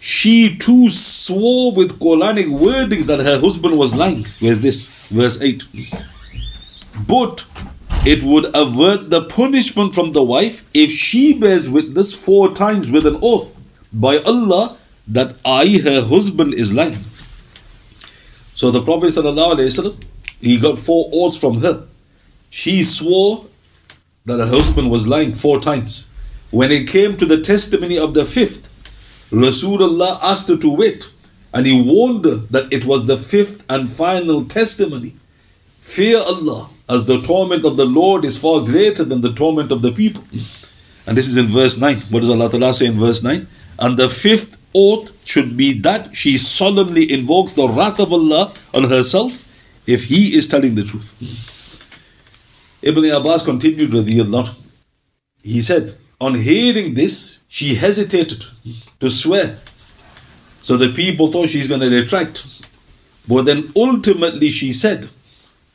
She 0.00 0.56
too 0.56 0.90
swore 0.90 1.72
with 1.72 1.98
Quranic 2.00 2.46
wordings 2.46 3.06
that 3.06 3.20
her 3.20 3.40
husband 3.40 3.76
was 3.76 3.94
lying. 3.94 4.24
Where's 4.40 4.60
this? 4.60 5.08
Verse 5.08 5.40
8. 5.40 5.64
But 7.06 7.44
it 8.04 8.22
would 8.22 8.46
avert 8.54 9.10
the 9.10 9.22
punishment 9.22 9.94
from 9.94 10.12
the 10.12 10.24
wife 10.24 10.68
if 10.74 10.90
she 10.90 11.32
bears 11.32 11.68
witness 11.68 12.14
four 12.14 12.52
times 12.52 12.90
with 12.90 13.06
an 13.06 13.18
oath 13.22 13.56
by 13.92 14.18
Allah 14.18 14.76
that 15.06 15.36
I, 15.44 15.80
her 15.84 16.02
husband, 16.06 16.54
is 16.54 16.74
lying. 16.74 16.98
So 18.54 18.70
the 18.70 18.82
Prophet 18.82 19.06
ﷺ, 19.06 20.04
he 20.40 20.58
got 20.58 20.78
four 20.78 21.10
oaths 21.12 21.38
from 21.38 21.60
her. 21.62 21.86
She 22.52 22.82
swore 22.82 23.46
that 24.26 24.38
her 24.38 24.46
husband 24.46 24.90
was 24.90 25.08
lying 25.08 25.34
four 25.34 25.58
times. 25.58 26.06
When 26.50 26.70
it 26.70 26.86
came 26.86 27.16
to 27.16 27.24
the 27.24 27.40
testimony 27.40 27.98
of 27.98 28.12
the 28.12 28.26
fifth, 28.26 28.68
Rasulullah 29.32 30.18
asked 30.22 30.48
her 30.48 30.58
to 30.58 30.76
wait, 30.76 31.08
and 31.54 31.64
he 31.64 31.82
warned 31.82 32.26
her 32.26 32.34
that 32.54 32.70
it 32.70 32.84
was 32.84 33.06
the 33.06 33.16
fifth 33.16 33.64
and 33.70 33.90
final 33.90 34.44
testimony. 34.44 35.14
Fear 35.80 36.18
Allah 36.18 36.68
as 36.90 37.06
the 37.06 37.22
torment 37.22 37.64
of 37.64 37.78
the 37.78 37.86
Lord 37.86 38.22
is 38.26 38.38
far 38.38 38.60
greater 38.60 39.02
than 39.02 39.22
the 39.22 39.32
torment 39.32 39.72
of 39.72 39.80
the 39.80 39.90
people. 39.90 40.22
And 41.06 41.16
this 41.16 41.28
is 41.28 41.38
in 41.38 41.46
verse 41.46 41.78
9. 41.78 41.96
What 42.10 42.20
does 42.20 42.28
Allah 42.28 42.50
Ta'ala 42.50 42.74
say 42.74 42.86
in 42.86 42.98
verse 42.98 43.22
9? 43.22 43.46
And 43.78 43.96
the 43.96 44.10
fifth 44.10 44.58
oath 44.74 45.10
should 45.26 45.56
be 45.56 45.80
that 45.80 46.14
she 46.14 46.36
solemnly 46.36 47.10
invokes 47.10 47.54
the 47.54 47.66
wrath 47.66 47.98
of 47.98 48.12
Allah 48.12 48.52
on 48.74 48.84
herself 48.90 49.32
if 49.86 50.04
he 50.04 50.36
is 50.36 50.46
telling 50.46 50.74
the 50.74 50.84
truth. 50.84 51.51
Ibn 52.82 53.04
Abbas 53.12 53.44
continued 53.44 53.94
Allah. 53.94 54.50
He 55.42 55.60
said, 55.60 55.94
on 56.20 56.34
hearing 56.34 56.94
this, 56.94 57.40
she 57.48 57.74
hesitated 57.74 58.44
to 59.00 59.10
swear. 59.10 59.58
So 60.62 60.76
the 60.76 60.92
people 60.94 61.30
thought 61.32 61.48
she's 61.48 61.68
going 61.68 61.80
to 61.80 61.90
retract. 61.90 62.66
But 63.28 63.42
then 63.42 63.64
ultimately 63.74 64.50
she 64.50 64.72
said, 64.72 65.08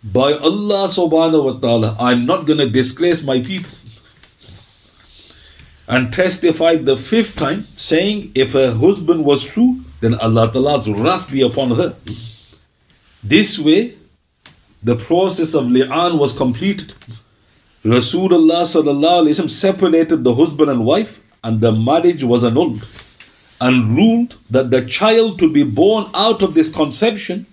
by 0.03 0.33
Allah 0.33 0.87
subhanahu 0.87 1.43
wa 1.53 1.59
ta'ala, 1.59 1.97
I'm 1.99 2.25
not 2.25 2.45
going 2.45 2.59
to 2.59 2.69
disgrace 2.69 3.25
my 3.25 3.41
people. 3.41 3.71
and 5.87 6.11
testified 6.13 6.85
the 6.85 6.97
fifth 6.97 7.37
time, 7.37 7.61
saying, 7.61 8.31
If 8.35 8.53
her 8.53 8.73
husband 8.73 9.23
was 9.25 9.45
true, 9.45 9.79
then 10.01 10.15
Allah 10.15 10.51
Ta'ala's 10.51 10.89
wrath 10.89 11.31
be 11.31 11.41
upon 11.41 11.71
her. 11.71 11.95
This 13.23 13.57
way, 13.57 13.95
the 14.89 14.95
process 14.95 15.53
of 15.53 15.65
li'an 15.75 16.17
was 16.17 16.37
completed. 16.37 16.93
Rasulullah 17.83 18.65
separated 19.49 20.23
the 20.23 20.35
husband 20.41 20.69
and 20.73 20.85
wife, 20.85 21.13
and 21.43 21.61
the 21.61 21.71
marriage 21.71 22.23
was 22.23 22.43
annulled, 22.49 22.81
and 23.59 23.95
ruled 23.97 24.35
that 24.49 24.71
the 24.71 24.83
child 24.85 25.39
to 25.39 25.51
be 25.51 25.63
born 25.63 26.05
out 26.13 26.41
of 26.41 26.53
this 26.53 26.69
conception 26.81 27.45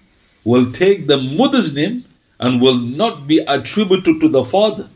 will 0.45 0.71
take 0.71 1.07
the 1.07 1.21
mother's 1.41 1.75
name 1.75 2.05
and 2.39 2.61
will 2.61 2.79
not 2.79 3.27
be 3.27 3.39
attributed 3.49 4.21
to 4.21 4.29
the 4.29 4.45
father, 4.45 4.89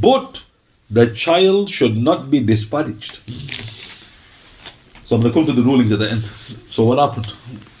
but 0.00 0.42
the 0.90 1.06
child 1.24 1.70
should 1.70 1.96
not 1.96 2.30
be 2.30 2.40
disparaged. 2.40 3.14
So 5.06 5.14
I'm 5.14 5.22
going 5.22 5.32
to 5.32 5.38
come 5.38 5.46
to 5.46 5.52
the 5.52 5.62
rulings 5.62 5.92
at 5.92 6.00
the 6.00 6.10
end. 6.10 6.24
So 6.74 6.84
what 6.84 6.98
happened? 6.98 7.32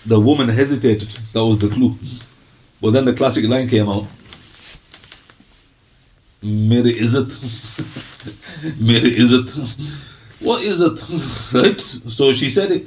The 0.06 0.20
woman 0.20 0.48
hesitated. 0.48 1.08
That 1.32 1.44
was 1.44 1.58
the 1.58 1.68
clue. 1.68 1.96
But 2.86 2.92
then 2.92 3.04
the 3.04 3.14
classic 3.14 3.44
line 3.48 3.66
came 3.66 3.88
out. 3.88 4.06
Mere 6.40 6.86
it? 6.86 7.02
Mere 8.80 9.00
it? 9.02 9.50
What 10.38 10.62
is 10.62 10.80
it? 10.88 11.52
Right? 11.52 11.80
So 11.80 12.30
she 12.30 12.48
said 12.48 12.70
it. 12.70 12.86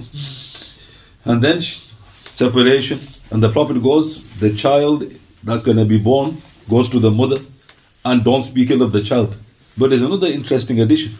And 1.26 1.42
then 1.42 1.60
separation. 1.60 2.98
And 3.30 3.44
the 3.44 3.50
Prophet 3.50 3.84
goes, 3.84 4.40
the 4.40 4.56
child 4.56 5.04
that's 5.44 5.66
going 5.66 5.76
to 5.76 5.84
be 5.84 6.00
born 6.00 6.38
goes 6.70 6.88
to 6.92 7.00
the 7.00 7.12
mother 7.12 7.42
and 8.06 8.24
don't 8.24 8.44
speak 8.44 8.72
ill 8.72 8.82
of 8.82 8.94
the 8.94 9.02
child. 9.04 9.36
But 9.78 9.90
there's 9.90 10.04
another 10.04 10.28
interesting 10.28 10.80
addition. 10.80 11.12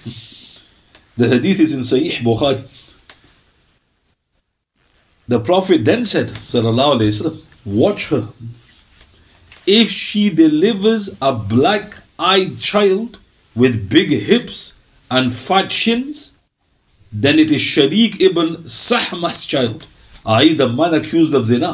The 1.18 1.28
hadith 1.28 1.60
is 1.60 1.74
in 1.74 1.82
Sahih 1.82 2.20
Bukhari. 2.24 2.64
The 5.28 5.42
Prophet 5.42 5.84
then 5.84 6.06
said, 6.06 6.28
Sallallahu 6.28 7.02
Alaihi 7.02 7.10
Wasallam, 7.10 7.50
watch 7.66 8.10
her. 8.10 8.30
If 9.72 9.90
she 9.92 10.32
delivers 10.32 11.16
a 11.22 11.32
black 11.32 12.00
eyed 12.18 12.58
child 12.58 13.20
with 13.56 13.88
big 13.88 14.10
hips 14.10 14.80
and 15.12 15.32
fat 15.32 15.72
shins, 15.72 16.34
then 17.12 17.38
it 17.38 17.52
is 17.52 17.62
Sharik 17.62 18.20
ibn 18.20 18.68
Sahma's 18.68 19.46
child, 19.46 19.86
i.e., 20.26 20.54
the 20.54 20.70
man 20.70 20.96
accused 20.96 21.36
of 21.36 21.46
zina. 21.46 21.74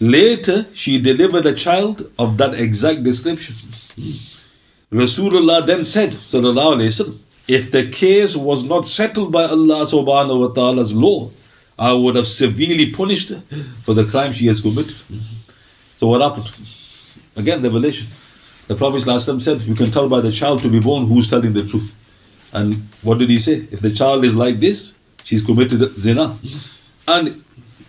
Later, 0.00 0.66
she 0.72 0.98
delivered 0.98 1.44
a 1.44 1.54
child 1.54 2.10
of 2.18 2.38
that 2.38 2.54
exact 2.54 3.02
description. 3.02 3.54
Rasulullah 4.90 5.66
then 5.66 5.84
said, 5.84 6.10
Wasallam, 6.12 7.18
if 7.48 7.70
the 7.70 7.90
case 7.90 8.34
was 8.34 8.64
not 8.64 8.86
settled 8.86 9.30
by 9.30 9.44
Allah 9.44 9.84
subhanahu 9.84 10.40
wa 10.40 10.54
ta'ala's 10.54 10.94
law, 10.94 11.30
I 11.78 11.92
would 11.92 12.16
have 12.16 12.26
severely 12.26 12.92
punished 12.92 13.28
her 13.28 13.40
for 13.82 13.92
the 13.92 14.04
crime 14.04 14.32
she 14.32 14.46
has 14.46 14.62
committed. 14.62 14.96
So 15.98 16.06
what 16.06 16.20
happened? 16.22 16.46
Again, 17.36 17.60
revelation. 17.60 18.06
The 18.68 18.76
Prophet 18.76 19.00
said, 19.00 19.60
You 19.62 19.74
can 19.74 19.90
tell 19.90 20.08
by 20.08 20.20
the 20.20 20.30
child 20.30 20.62
to 20.62 20.68
be 20.68 20.78
born 20.78 21.06
who's 21.06 21.28
telling 21.28 21.52
the 21.52 21.66
truth. 21.66 21.96
And 22.54 22.76
what 23.02 23.18
did 23.18 23.30
he 23.30 23.36
say? 23.38 23.54
If 23.72 23.80
the 23.80 23.90
child 23.90 24.24
is 24.24 24.36
like 24.36 24.56
this, 24.56 24.96
she's 25.24 25.44
committed 25.44 25.80
zina. 25.98 26.36
And 27.08 27.28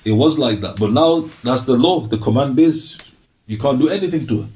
it 0.04 0.14
was 0.14 0.40
like 0.40 0.60
that. 0.62 0.80
But 0.80 0.92
now 0.92 1.30
that's 1.44 1.66
the 1.66 1.78
law. 1.78 2.00
The 2.00 2.18
command 2.18 2.58
is 2.58 2.98
you 3.46 3.60
can't 3.60 3.78
do 3.78 3.90
anything 3.90 4.26
to 4.26 4.42
her. 4.42 4.50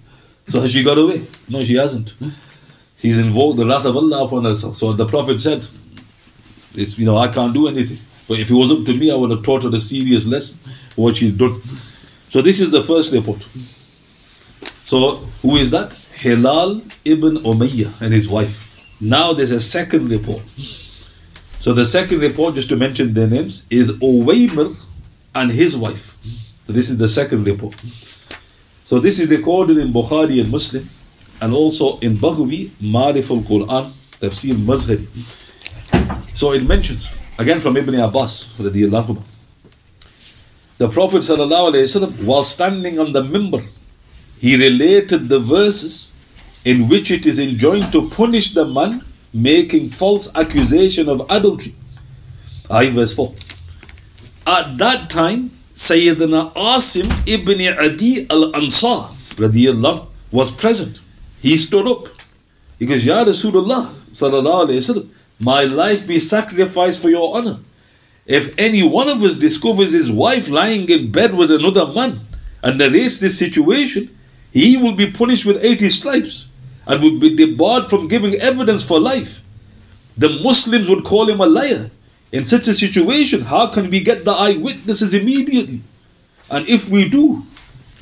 So 0.48 0.60
has 0.62 0.72
she 0.72 0.84
got 0.84 0.98
away? 0.98 1.22
No, 1.48 1.64
she 1.64 1.76
hasn't. 1.76 2.16
She's 2.98 3.20
invoked 3.20 3.58
the 3.58 3.68
wrath 3.68 3.86
of 3.86 3.96
Allah 3.96 4.26
upon 4.26 4.46
herself. 4.46 4.78
So 4.78 4.94
the 4.94 5.06
Prophet 5.06 5.40
said, 5.40 5.60
it's, 6.76 6.98
you 6.98 7.06
know, 7.06 7.18
I 7.18 7.28
can't 7.28 7.54
do 7.54 7.68
anything. 7.68 7.98
But 8.28 8.40
if 8.40 8.50
it 8.50 8.56
was 8.56 8.72
up 8.72 8.84
to 8.86 8.96
me, 8.98 9.12
I 9.12 9.16
would 9.16 9.30
have 9.30 9.44
taught 9.44 9.62
her 9.64 9.70
a 9.70 9.80
serious 9.80 10.26
lesson, 10.26 10.58
what 10.96 11.18
she's 11.18 11.38
done. 11.38 11.62
So 12.34 12.42
this 12.42 12.60
is 12.60 12.72
the 12.72 12.82
first 12.82 13.14
report. 13.14 13.40
So 14.90 15.18
who 15.44 15.58
is 15.58 15.70
that? 15.70 15.94
Hilal 16.16 16.82
ibn 17.06 17.36
Umayyah 17.36 18.02
and 18.02 18.12
his 18.12 18.28
wife. 18.28 18.56
Now 19.00 19.34
there's 19.34 19.52
a 19.52 19.60
second 19.60 20.10
report. 20.10 20.42
So 21.62 21.74
the 21.74 21.86
second 21.86 22.22
report, 22.22 22.56
just 22.56 22.70
to 22.70 22.76
mention 22.76 23.14
their 23.14 23.30
names, 23.30 23.68
is 23.70 23.92
Uwaymir 24.00 24.76
and 25.36 25.52
his 25.52 25.78
wife. 25.78 26.18
So 26.66 26.74
this 26.74 26.90
is 26.90 26.98
the 26.98 27.08
second 27.08 27.46
report. 27.46 27.80
So 28.84 28.98
this 28.98 29.20
is 29.20 29.30
recorded 29.30 29.78
in 29.78 29.90
Bukhari 29.90 30.42
and 30.42 30.50
Muslim 30.50 30.90
and 31.40 31.54
also 31.54 32.00
in 32.00 32.16
Baghawi, 32.16 32.70
Marif 32.82 33.30
al-Quran, 33.30 33.92
Tafsir 34.20 34.56
Mazhari. 34.56 35.06
So 36.36 36.54
it 36.54 36.66
mentions, 36.68 37.16
again 37.38 37.60
from 37.60 37.78
Ibn 37.78 37.94
Abbas, 38.00 38.58
the 40.84 40.90
Prophet 40.90 41.20
ﷺ, 41.20 42.26
while 42.26 42.44
standing 42.44 43.00
on 43.00 43.14
the 43.14 43.22
mimbar, 43.22 43.66
he 44.42 44.58
related 44.58 45.30
the 45.30 45.40
verses 45.40 46.12
in 46.66 46.90
which 46.90 47.10
it 47.10 47.26
is 47.26 47.40
enjoined 47.40 47.90
to 47.94 48.10
punish 48.10 48.54
the 48.54 48.66
man 48.66 49.02
making 49.34 49.88
false 49.88 50.36
accusation 50.36 51.08
of 51.08 51.22
adultery. 51.30 51.72
I 52.70 52.90
verse 52.90 53.16
4. 53.16 53.34
At 54.46 54.78
that 54.78 55.10
time, 55.10 55.52
Sayyidina 55.88 56.52
Asim 56.54 57.08
ibn 57.32 57.62
Adi 57.86 58.28
al-Ansar 58.30 59.08
radiallahu 59.40 60.06
was 60.34 60.52
present. 60.52 61.00
He 61.42 61.56
stood 61.56 61.88
up. 61.88 62.08
He 62.78 62.86
goes, 62.86 63.06
Ya 63.06 63.24
Rasulullah 63.24 63.88
my 65.40 65.64
life 65.64 66.06
be 66.06 66.20
sacrificed 66.20 67.02
for 67.02 67.10
your 67.10 67.38
honor. 67.38 67.60
If 68.26 68.58
any 68.58 68.88
one 68.88 69.10
of 69.10 69.22
us 69.24 69.38
discovers 69.38 69.92
his 69.92 70.12
wife 70.12 70.50
lying 70.50 70.90
in 70.90 71.12
bed 71.12 71.36
with 71.36 71.52
another 71.52 71.92
man 71.94 72.16
and 72.62 72.78
narrates 72.78 73.20
this 73.20 73.38
situation, 73.38 74.10
he 74.52 74.78
will 74.78 74.96
be 74.96 75.12
punished 75.12 75.46
with 75.46 75.64
80 75.64 75.90
stripes 75.90 76.48
and 76.88 77.02
would 77.02 77.20
be 77.20 77.36
debarred 77.36 77.90
from 77.90 78.08
giving 78.08 78.36
evidence 78.36 78.88
for 78.88 79.00
life. 79.00 79.42
The 80.18 80.40
Muslims 80.44 80.88
would 80.90 81.04
call 81.04 81.30
him 81.30 81.42
a 81.42 81.48
liar 81.48 81.90
in 82.34 82.46
such 82.46 82.68
a 82.68 82.74
situation, 82.74 83.42
how 83.42 83.68
can 83.68 83.90
we 83.92 84.00
get 84.04 84.26
the 84.26 84.32
eyewitnesses 84.32 85.14
immediately? 85.14 85.82
And 86.50 86.68
if 86.68 86.90
we 86.90 87.08
do 87.08 87.44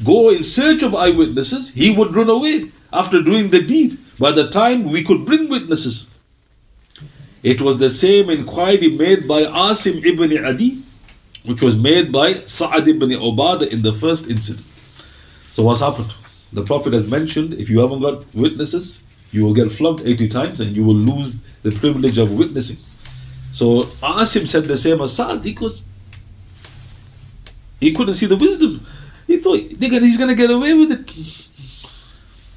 go 0.06 0.30
in 0.30 0.42
search 0.42 0.84
of 0.84 0.96
eyewitnesses, 0.96 1.74
he 1.74 1.96
would 1.96 2.16
run 2.16 2.30
away 2.30 2.72
after 2.94 3.22
doing 3.22 3.50
the 3.50 3.62
deed. 3.62 3.98
By 4.20 4.32
the 4.32 4.50
time 4.50 4.92
we 4.92 5.04
could 5.04 5.26
bring 5.26 5.50
witnesses, 5.50 6.10
it 7.44 7.62
was 7.62 7.80
the 7.80 7.90
same 7.90 8.30
inquiry 8.30 8.90
made 8.90 9.28
by 9.28 9.44
Asim 9.44 10.06
ibn 10.06 10.46
Adi, 10.46 10.84
which 11.46 11.62
was 11.62 11.76
made 11.82 12.12
by 12.12 12.34
Sa'ad 12.34 12.88
ibn 12.88 13.10
Ubadah 13.10 13.72
in 13.74 13.82
the 13.82 13.94
first 13.94 14.30
incident. 14.30 14.66
So, 14.66 15.64
what's 15.64 15.82
happened? 15.82 16.14
The 16.54 16.64
Prophet 16.64 16.94
has 16.94 17.08
mentioned 17.08 17.54
if 17.54 17.70
you 17.70 17.80
haven't 17.80 18.02
got 18.02 18.26
witnesses, 18.36 19.02
you 19.32 19.46
will 19.46 19.54
get 19.54 19.72
flogged 19.72 20.02
80 20.06 20.28
times 20.28 20.60
and 20.60 20.76
you 20.76 20.86
will 20.86 20.96
lose 20.96 21.42
the 21.64 21.72
privilege 21.72 22.18
of 22.18 22.38
witnessing. 22.38 22.78
So 23.54 23.84
Asim 24.04 24.48
said 24.48 24.66
the 24.66 24.78
same 24.78 25.02
as 25.02 25.16
Saad 25.16 25.44
because 25.44 25.84
he 27.80 27.94
couldn't 27.94 28.16
see 28.16 28.26
the 28.26 28.36
wisdom. 28.36 28.86
He 29.28 29.38
thought 29.38 29.58
he's 29.58 30.18
going 30.18 30.30
to 30.30 30.36
get 30.36 30.52
away 30.52 30.74
with 30.74 30.92
it. 30.92 31.08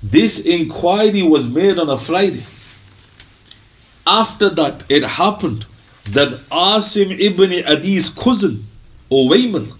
This 0.02 0.44
inquiry 0.44 1.22
was 1.22 1.52
made 1.52 1.78
on 1.78 1.88
a 1.88 1.96
Friday. 1.96 2.42
After 4.06 4.50
that, 4.50 4.84
it 4.88 5.02
happened 5.02 5.64
that 6.10 6.28
Asim 6.50 7.18
ibn 7.18 7.50
Adi's 7.66 8.10
cousin, 8.14 8.64
Uwaymir, 9.10 9.70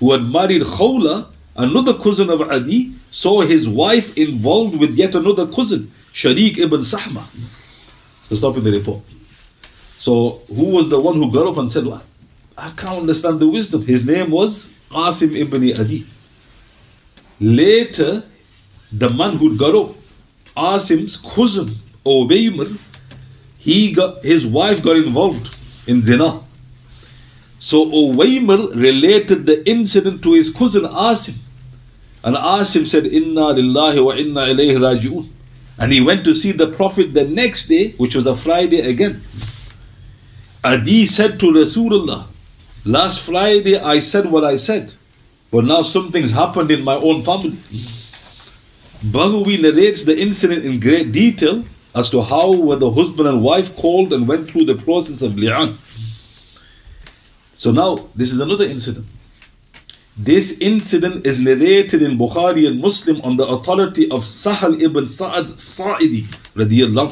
who 0.00 0.12
had 0.12 0.22
married 0.22 0.62
Khawla, 0.62 1.26
another 1.56 1.94
cousin 1.94 2.30
of 2.30 2.40
Adi, 2.40 2.92
saw 3.10 3.42
his 3.42 3.68
wife 3.68 4.16
involved 4.16 4.78
with 4.78 4.96
yet 4.96 5.14
another 5.14 5.46
cousin, 5.46 5.90
Sharik 6.12 6.58
ibn 6.58 6.80
Sahma. 6.80 7.22
So 8.22 8.34
stop 8.36 8.56
in 8.56 8.64
the 8.64 8.72
report. 8.72 9.02
So 9.06 10.40
who 10.48 10.74
was 10.74 10.88
the 10.88 10.98
one 11.00 11.16
who 11.16 11.30
got 11.30 11.46
up 11.46 11.58
and 11.58 11.70
said, 11.70 11.86
well, 11.86 12.02
I 12.56 12.70
can't 12.70 13.00
understand 13.00 13.40
the 13.40 13.48
wisdom. 13.48 13.84
His 13.84 14.06
name 14.06 14.30
was 14.30 14.74
Asim 14.90 15.34
ibn 15.36 15.62
Adi. 15.78 16.06
Later, 17.40 18.22
the 18.90 19.10
man 19.10 19.36
who 19.36 19.56
got 19.58 19.74
up, 19.74 19.94
Asim's 20.56 21.16
cousin, 21.16 21.66
Uwaymir, 22.06 22.83
he 23.64 23.92
got 23.92 24.22
his 24.22 24.46
wife 24.46 24.82
got 24.82 24.96
involved 24.96 25.46
in 25.88 26.02
zina. 26.02 26.40
So 27.58 27.86
Uwaymir 27.86 28.74
related 28.78 29.46
the 29.46 29.66
incident 29.68 30.22
to 30.24 30.34
his 30.34 30.52
cousin 30.52 30.82
Asim. 30.82 31.38
And 32.22 32.36
Asim 32.36 32.86
said, 32.86 33.06
Inna 33.06 33.54
lillahi 33.54 34.04
wa 34.04 34.12
inna 34.12 34.42
ilayhi 34.52 34.76
raji'un. 34.76 35.26
And 35.78 35.92
he 35.92 36.02
went 36.02 36.24
to 36.24 36.34
see 36.34 36.52
the 36.52 36.70
Prophet 36.72 37.14
the 37.14 37.24
next 37.26 37.68
day, 37.68 37.92
which 37.92 38.14
was 38.14 38.26
a 38.26 38.36
Friday 38.36 38.80
again. 38.80 39.18
Adi 40.62 41.06
said 41.06 41.40
to 41.40 41.46
Rasulullah, 41.46 42.26
Last 42.84 43.26
Friday 43.26 43.78
I 43.78 43.98
said 43.98 44.26
what 44.30 44.44
I 44.44 44.56
said, 44.56 44.94
but 45.50 45.64
now 45.64 45.80
something's 45.80 46.32
happened 46.32 46.70
in 46.70 46.84
my 46.84 46.94
own 46.96 47.22
family. 47.22 47.56
Baghawi 49.16 49.60
narrates 49.62 50.04
the 50.04 50.18
incident 50.20 50.66
in 50.66 50.80
great 50.80 51.12
detail 51.12 51.64
as 51.94 52.10
to 52.10 52.22
how 52.22 52.54
were 52.60 52.76
the 52.76 52.90
husband 52.90 53.28
and 53.28 53.42
wife 53.42 53.76
called 53.76 54.12
and 54.12 54.26
went 54.26 54.48
through 54.48 54.64
the 54.64 54.74
process 54.74 55.22
of 55.22 55.32
li'an. 55.32 55.74
So 57.52 57.70
now, 57.70 57.96
this 58.14 58.32
is 58.32 58.40
another 58.40 58.64
incident. 58.64 59.06
This 60.16 60.60
incident 60.60 61.26
is 61.26 61.40
narrated 61.40 62.00
in 62.02 62.16
Bukhari 62.16 62.68
and 62.68 62.80
Muslim 62.80 63.20
on 63.22 63.36
the 63.36 63.44
authority 63.46 64.04
of 64.10 64.20
Sahal 64.20 64.80
ibn 64.80 65.08
Sa'ad 65.08 65.58
Sa'idi 65.58 66.22
radiyallahu 66.54 67.10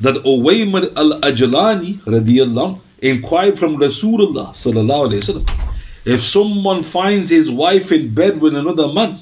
that 0.00 0.16
Uwaymir 0.24 0.94
al-Ajlani 0.96 1.98
radiyallahu 2.06 2.80
inquired 3.00 3.58
from 3.58 3.76
Rasulullah 3.76 4.48
sallallahu 4.56 5.10
alayhi 5.10 5.20
wasallam 5.20 6.06
if 6.06 6.20
someone 6.20 6.82
finds 6.82 7.28
his 7.28 7.50
wife 7.50 7.92
in 7.92 8.14
bed 8.14 8.40
with 8.40 8.56
another 8.56 8.88
man 8.92 9.16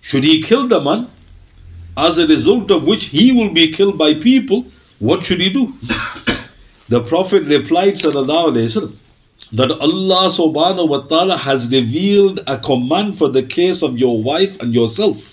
should 0.00 0.24
he 0.24 0.40
kill 0.40 0.66
the 0.66 0.80
man 0.80 1.08
as 1.96 2.18
a 2.18 2.26
result 2.26 2.70
of 2.70 2.86
which 2.86 3.06
he 3.06 3.32
will 3.32 3.52
be 3.52 3.70
killed 3.70 3.96
by 3.98 4.14
people 4.14 4.64
what 4.98 5.22
should 5.22 5.40
he 5.40 5.52
do 5.52 5.72
the 6.88 7.02
prophet 7.08 7.42
replied 7.44 7.94
wasallam 7.94 9.00
that 9.54 9.70
Allah 9.70 10.26
subhanahu 10.34 10.88
wa 10.88 10.98
ta'ala 11.06 11.36
has 11.36 11.70
revealed 11.70 12.40
a 12.46 12.58
command 12.58 13.16
for 13.16 13.28
the 13.28 13.42
case 13.42 13.82
of 13.82 13.96
your 13.96 14.20
wife 14.22 14.60
and 14.60 14.74
yourself. 14.74 15.30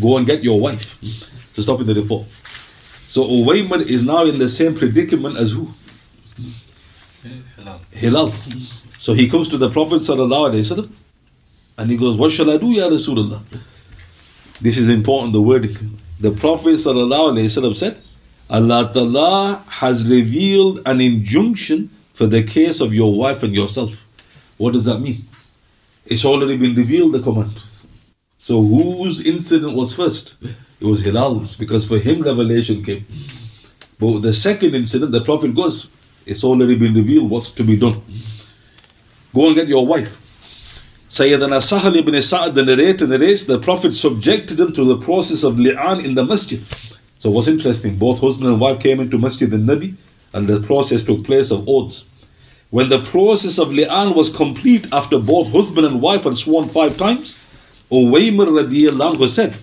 Go 0.00 0.16
and 0.16 0.26
get 0.26 0.42
your 0.42 0.58
wife. 0.58 0.96
So 1.52 1.62
stop 1.62 1.80
in 1.80 1.86
the 1.86 1.94
report. 1.94 2.26
So 3.12 3.24
Uwaymir 3.28 3.80
is 3.82 4.04
now 4.06 4.24
in 4.24 4.38
the 4.38 4.48
same 4.48 4.74
predicament 4.74 5.36
as 5.36 5.52
who? 5.52 5.68
Hilal. 7.58 7.80
Hilal. 7.92 8.30
So 8.98 9.12
he 9.12 9.28
comes 9.28 9.48
to 9.48 9.58
the 9.58 9.68
Prophet 9.68 10.00
wasallam 10.00 10.90
and 11.76 11.90
he 11.90 11.96
goes, 11.96 12.16
What 12.16 12.32
shall 12.32 12.50
I 12.50 12.56
do, 12.56 12.72
Ya 12.72 12.88
Rasulullah? 12.88 13.42
This 14.60 14.76
is 14.76 14.88
important, 14.88 15.32
the 15.32 15.40
word. 15.40 15.70
The 16.20 16.32
Prophet 16.32 16.78
said, 16.78 16.96
Allah 18.50 18.90
Ta'ala 18.92 19.62
has 19.68 20.08
revealed 20.08 20.80
an 20.84 21.00
injunction 21.00 21.90
for 22.12 22.26
the 22.26 22.42
case 22.42 22.80
of 22.80 22.92
your 22.92 23.14
wife 23.16 23.42
and 23.42 23.54
yourself. 23.54 24.06
What 24.56 24.72
does 24.72 24.84
that 24.86 24.98
mean? 24.98 25.18
It's 26.06 26.24
already 26.24 26.56
been 26.56 26.74
revealed, 26.74 27.12
the 27.12 27.20
command. 27.20 27.62
So 28.38 28.62
whose 28.62 29.24
incident 29.24 29.74
was 29.76 29.94
first? 29.94 30.36
It 30.80 30.84
was 30.84 31.04
Hilal's, 31.04 31.56
because 31.56 31.86
for 31.86 31.98
him 31.98 32.22
revelation 32.22 32.82
came. 32.82 33.04
But 34.00 34.20
the 34.20 34.32
second 34.32 34.74
incident, 34.74 35.12
the 35.12 35.20
Prophet 35.20 35.54
goes, 35.54 35.94
it's 36.26 36.42
already 36.42 36.76
been 36.76 36.94
revealed 36.94 37.30
what's 37.30 37.52
to 37.52 37.62
be 37.62 37.76
done. 37.76 38.00
Go 39.34 39.48
and 39.48 39.56
get 39.56 39.68
your 39.68 39.86
wife. 39.86 40.27
Sayyidina 41.08 41.56
Sahal 41.56 41.96
ibn 41.96 42.20
Sa'ad, 42.20 42.54
the 42.54 42.62
narrator, 42.62 43.06
narrates 43.06 43.46
the 43.46 43.58
Prophet 43.58 43.94
subjected 43.94 44.60
him 44.60 44.74
to 44.74 44.84
the 44.84 44.98
process 44.98 45.42
of 45.42 45.54
li'an 45.54 46.04
in 46.04 46.14
the 46.14 46.22
masjid. 46.22 46.60
So 47.18 47.30
what's 47.30 47.48
interesting, 47.48 47.96
both 47.96 48.20
husband 48.20 48.50
and 48.50 48.60
wife 48.60 48.78
came 48.78 49.00
into 49.00 49.16
masjid 49.16 49.50
and 49.54 49.66
Nabi, 49.66 49.94
and 50.34 50.46
the 50.46 50.60
process 50.60 51.02
took 51.04 51.24
place 51.24 51.50
of 51.50 51.66
oaths. 51.66 52.04
When 52.68 52.90
the 52.90 52.98
process 52.98 53.58
of 53.58 53.68
li'an 53.68 54.14
was 54.14 54.36
complete 54.36 54.92
after 54.92 55.18
both 55.18 55.50
husband 55.50 55.86
and 55.86 56.02
wife 56.02 56.24
had 56.24 56.36
sworn 56.36 56.68
five 56.68 56.98
times, 56.98 57.36
Uwaymir 57.90 58.48
radiallahu 58.48 59.16
anhu 59.16 59.28
said, 59.30 59.56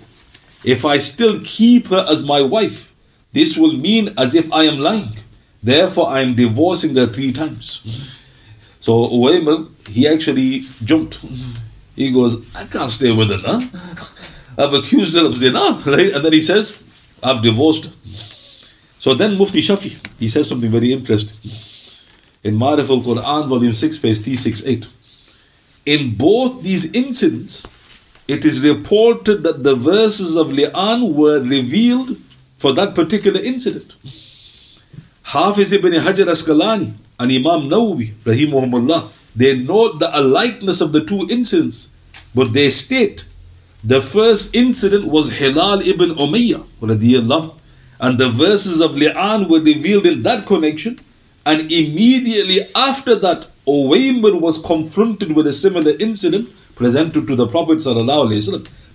If 0.66 0.84
I 0.84 0.98
still 0.98 1.40
keep 1.44 1.90
her 1.90 2.08
as 2.10 2.26
my 2.26 2.42
wife, 2.42 2.96
this 3.34 3.56
will 3.56 3.74
mean 3.74 4.10
as 4.18 4.34
if 4.34 4.52
I 4.52 4.64
am 4.64 4.80
lying. 4.80 5.14
Therefore, 5.62 6.10
I 6.10 6.22
am 6.22 6.34
divorcing 6.34 6.96
her 6.96 7.06
three 7.06 7.32
times. 7.32 8.26
So 8.80 9.08
Uwaymir, 9.10 9.70
he 9.90 10.08
actually 10.08 10.62
jumped. 10.84 11.20
He 11.96 12.12
goes, 12.12 12.56
I 12.56 12.66
can't 12.66 12.90
stay 12.90 13.12
with 13.12 13.30
her 13.30 13.42
now. 13.42 13.60
I've 14.58 14.74
accused 14.74 15.16
her 15.16 15.26
of 15.26 15.36
zina, 15.36 15.82
right? 15.86 16.14
And 16.14 16.24
then 16.24 16.34
he 16.34 16.42
says, 16.42 16.82
I've 17.24 17.42
divorced. 17.42 17.92
So 19.00 19.14
then 19.14 19.38
Mufti 19.38 19.60
Shafi, 19.60 20.20
he 20.20 20.28
says 20.28 20.48
something 20.48 20.72
very 20.72 20.92
interesting. 20.92 21.52
In 22.44 22.56
Ma'arif 22.56 22.90
al-Quran, 22.90 23.48
volume 23.48 23.74
6, 23.74 23.98
page 24.00 24.20
368. 24.20 24.88
In 25.86 26.16
both 26.16 26.64
these 26.64 26.94
incidents, 26.96 27.64
it 28.28 28.44
is 28.46 28.64
reported 28.64 29.44
that 29.44 29.64
the 29.64 29.76
verses 29.76 30.36
of 30.36 30.48
Li'an 30.48 31.14
were 31.14 31.42
revealed 31.42 32.18
for 32.58 32.74
that 32.74 32.96
particular 32.96 33.40
incident. 33.40 33.96
Hafiz 35.24 35.74
ibn 35.74 35.92
Hajar 35.94 36.26
Asqalani 36.26 36.94
and 37.20 37.32
Imam 37.32 37.70
Nawawi, 37.70 38.14
rahimahumullah, 38.24 39.04
they 39.36 39.58
note 39.58 40.00
the 40.00 40.10
alikeness 40.14 40.82
of 40.82 40.94
the 40.94 41.04
two 41.04 41.28
incidents, 41.30 41.92
but 42.34 42.54
they 42.54 42.70
state 42.70 43.26
the 43.86 44.02
first 44.02 44.56
incident 44.56 45.06
was 45.06 45.38
Hilal 45.38 45.82
ibn 45.88 46.16
Umayyah, 46.16 46.66
and 48.02 48.18
the 48.18 48.30
verses 48.30 48.82
of 48.82 48.92
Li'an 48.92 49.48
were 49.48 49.60
revealed 49.62 50.08
in 50.08 50.24
that 50.24 50.48
connection, 50.48 50.98
and 51.46 51.62
immediately 51.72 52.62
after 52.76 53.14
that, 53.16 53.48
Uwaymir 53.68 54.42
was 54.42 54.58
confronted 54.58 55.36
with 55.36 55.46
a 55.46 55.54
similar 55.54 55.92
incident 56.00 56.50
presented 56.76 57.28
to 57.28 57.36
the 57.36 57.46
Prophet 57.48 57.80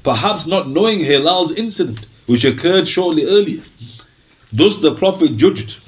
perhaps 0.02 0.46
not 0.48 0.68
knowing 0.68 0.98
Hilal's 1.00 1.52
incident, 1.56 2.06
which 2.26 2.44
occurred 2.44 2.88
shortly 2.88 3.24
earlier. 3.26 3.62
Thus 4.52 4.78
the 4.78 4.96
Prophet 4.96 5.36
judged. 5.36 5.78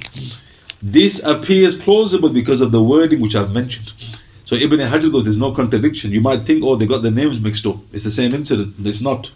This 0.81 1.25
appears 1.25 1.81
plausible 1.81 2.29
because 2.29 2.61
of 2.61 2.71
the 2.71 2.83
wording 2.83 3.21
which 3.21 3.35
I've 3.35 3.53
mentioned. 3.53 3.93
So 4.53 4.59
Ibn 4.59 4.81
Hajar 4.81 5.11
goes, 5.11 5.25
there's 5.25 5.39
no 5.39 5.55
contradiction. 5.55 6.13
You 6.13 6.21
might 6.21 6.41
think, 6.41 6.63
oh, 6.63 6.77
they 6.77 6.87
got 6.87 7.01
the 7.01 7.11
names 7.11 7.41
mixed 7.41 7.67
up. 7.67 7.77
It's 7.91 8.05
the 8.05 8.11
same 8.11 8.35
incident. 8.35 8.75
It's 8.85 9.01
not. 9.01 9.33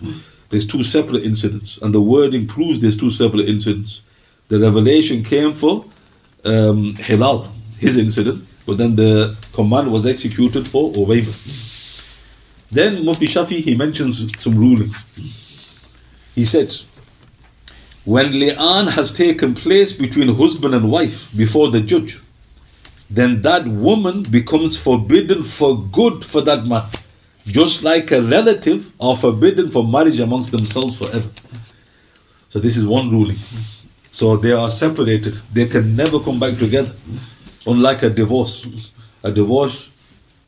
There's 0.50 0.66
two 0.66 0.85
separate 0.85 1.22
incidents, 1.24 1.81
and 1.81 1.94
the 1.94 2.02
wording 2.02 2.46
proves 2.46 2.83
there's 2.83 2.98
two 2.98 3.11
separate 3.11 3.48
incidents. 3.48 4.02
The 4.48 4.59
revelation 4.59 5.22
came 5.22 5.55
for 5.55 5.87
um, 6.44 6.96
Hilal, 6.96 7.48
his 7.81 7.96
incident, 7.96 8.44
but 8.66 8.76
then 8.76 8.96
the 8.96 9.35
command 9.55 9.90
was 9.90 10.05
executed 10.05 10.68
for 10.68 10.92
Uwaymir. 10.92 12.68
Then 12.70 13.02
Mufti 13.02 13.24
Shafi, 13.24 13.61
he 13.61 13.74
mentions 13.74 14.38
some 14.38 14.55
rulings. 14.55 15.02
He 16.35 16.44
said, 16.44 16.74
when 18.05 18.33
li'an 18.33 18.90
has 18.90 19.14
taken 19.14 19.55
place 19.55 19.94
between 19.98 20.29
husband 20.37 20.74
and 20.74 20.90
wife 20.90 21.35
before 21.35 21.70
the 21.70 21.81
judge, 21.81 22.20
then 23.09 23.42
that 23.42 23.66
woman 23.66 24.23
becomes 24.25 24.77
forbidden 24.83 25.42
for 25.42 25.83
good 25.92 26.25
for 26.25 26.40
that 26.42 26.66
man, 26.66 26.83
just 27.47 27.85
like 27.85 28.11
a 28.11 28.21
relative 28.21 28.92
are 29.01 29.16
forbidden 29.16 29.71
for 29.71 29.85
marriage 29.87 30.19
amongst 30.21 30.51
themselves 30.53 30.99
forever. 30.99 31.29
So 32.49 32.59
this 32.59 32.77
is 32.77 32.87
one 32.87 33.11
ruling. 33.11 33.37
So 34.11 34.37
they 34.37 34.53
are 34.53 34.71
separated. 34.71 35.35
They 35.53 35.66
can 35.66 35.95
never 35.95 36.19
come 36.21 36.40
back 36.40 36.59
together. 36.59 36.95
Unlike 37.66 38.03
a 38.03 38.11
divorce. 38.11 38.92
A 39.23 39.31
divorce, 39.31 39.90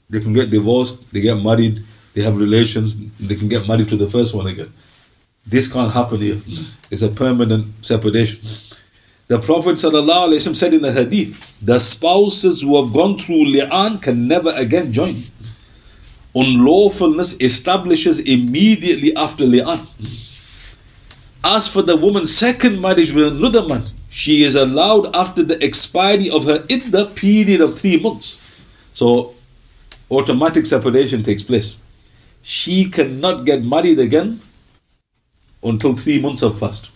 they 0.09 0.21
can 0.21 0.33
get 0.33 0.51
divorced, 0.51 1.13
they 1.13 1.21
get 1.21 1.43
married, 1.43 1.83
they 2.15 2.23
have 2.23 2.37
relations, 2.37 2.97
they 3.19 3.35
can 3.35 3.49
get 3.49 3.67
married 3.69 3.89
to 3.89 3.97
the 3.97 4.07
first 4.07 4.35
one 4.35 4.47
again. 4.47 4.73
This 5.47 5.73
can't 5.73 5.93
happen 5.93 6.21
here. 6.21 6.41
It's 6.91 7.03
a 7.03 7.09
permanent 7.09 7.85
separation. 7.85 8.41
The 9.29 9.39
Prophet 9.39 9.73
ﷺ 9.73 10.57
said 10.57 10.73
in 10.73 10.81
the 10.81 10.91
hadith, 10.91 11.61
the 11.61 11.79
spouses 11.79 12.63
who 12.63 12.83
have 12.83 12.95
gone 12.95 13.19
through 13.19 13.45
li'an 13.45 14.01
can 14.01 14.27
never 14.27 14.51
again 14.57 14.91
join. 14.91 15.17
Unlawfulness 16.35 17.39
establishes 17.43 18.21
immediately 18.21 19.15
after 19.15 19.45
li'an. 19.45 19.81
As 21.45 21.71
for 21.71 21.83
the 21.83 21.97
woman's 21.97 22.35
second 22.35 22.81
marriage 22.81 23.13
with 23.13 23.27
another 23.27 23.69
man, 23.69 23.83
she 24.09 24.43
is 24.45 24.55
allowed 24.55 25.15
after 25.15 25.43
the 25.43 25.63
expiry 25.63 26.31
of 26.31 26.45
her 26.45 26.61
idda 26.61 27.15
period 27.15 27.61
of 27.61 27.79
three 27.79 28.01
months. 28.01 28.65
So 28.95 29.35
automatic 30.11 30.65
separation 30.65 31.23
takes 31.23 31.43
place. 31.43 31.79
She 32.41 32.89
cannot 32.89 33.45
get 33.45 33.63
married 33.63 33.99
again 33.99 34.41
until 35.63 35.95
three 35.97 36.19
months 36.19 36.41
have 36.41 36.59
passed. 36.59 36.89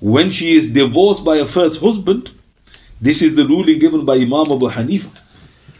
When 0.00 0.30
she 0.30 0.52
is 0.52 0.72
divorced 0.72 1.24
by 1.24 1.36
a 1.36 1.44
first 1.44 1.80
husband, 1.80 2.30
this 3.00 3.22
is 3.22 3.36
the 3.36 3.46
ruling 3.46 3.78
given 3.78 4.04
by 4.04 4.14
Imam 4.14 4.46
Abu 4.52 4.70
Hanifa. 4.70 5.24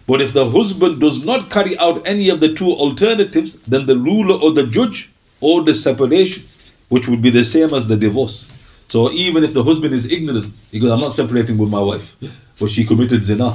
But 0.07 0.21
if 0.21 0.33
the 0.33 0.49
husband 0.49 1.01
does 1.01 1.25
not 1.25 1.51
carry 1.51 1.77
out 1.79 2.07
any 2.07 2.31
of 2.31 2.41
the 2.41 2.55
two 2.55 2.73
alternatives, 2.73 3.61
then 3.63 3.87
the 3.87 3.97
ruler 3.97 4.35
or 4.35 4.53
the 4.53 4.67
judge 4.67 5.13
orders 5.41 5.83
separation, 5.83 6.45
which 6.89 7.07
would 7.09 7.23
be 7.23 7.31
the 7.31 7.45
same 7.45 7.75
as 7.75 7.87
the 7.87 7.97
divorce. 7.97 8.55
So 8.89 9.13
even 9.13 9.45
if 9.45 9.53
the 9.53 9.63
husband 9.63 9.93
is 9.93 10.11
ignorant, 10.11 10.47
he 10.71 10.81
goes, 10.81 10.91
I'm 10.91 11.01
not 11.01 11.13
separating 11.13 11.59
with 11.59 11.71
my 11.71 11.83
wife, 11.83 12.17
but 12.59 12.71
she 12.71 12.85
committed 12.85 13.23
zina. 13.23 13.55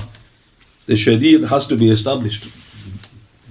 The 0.86 0.96
sharia 0.96 1.48
has 1.48 1.66
to 1.68 1.76
be 1.76 1.90
established. 1.90 2.46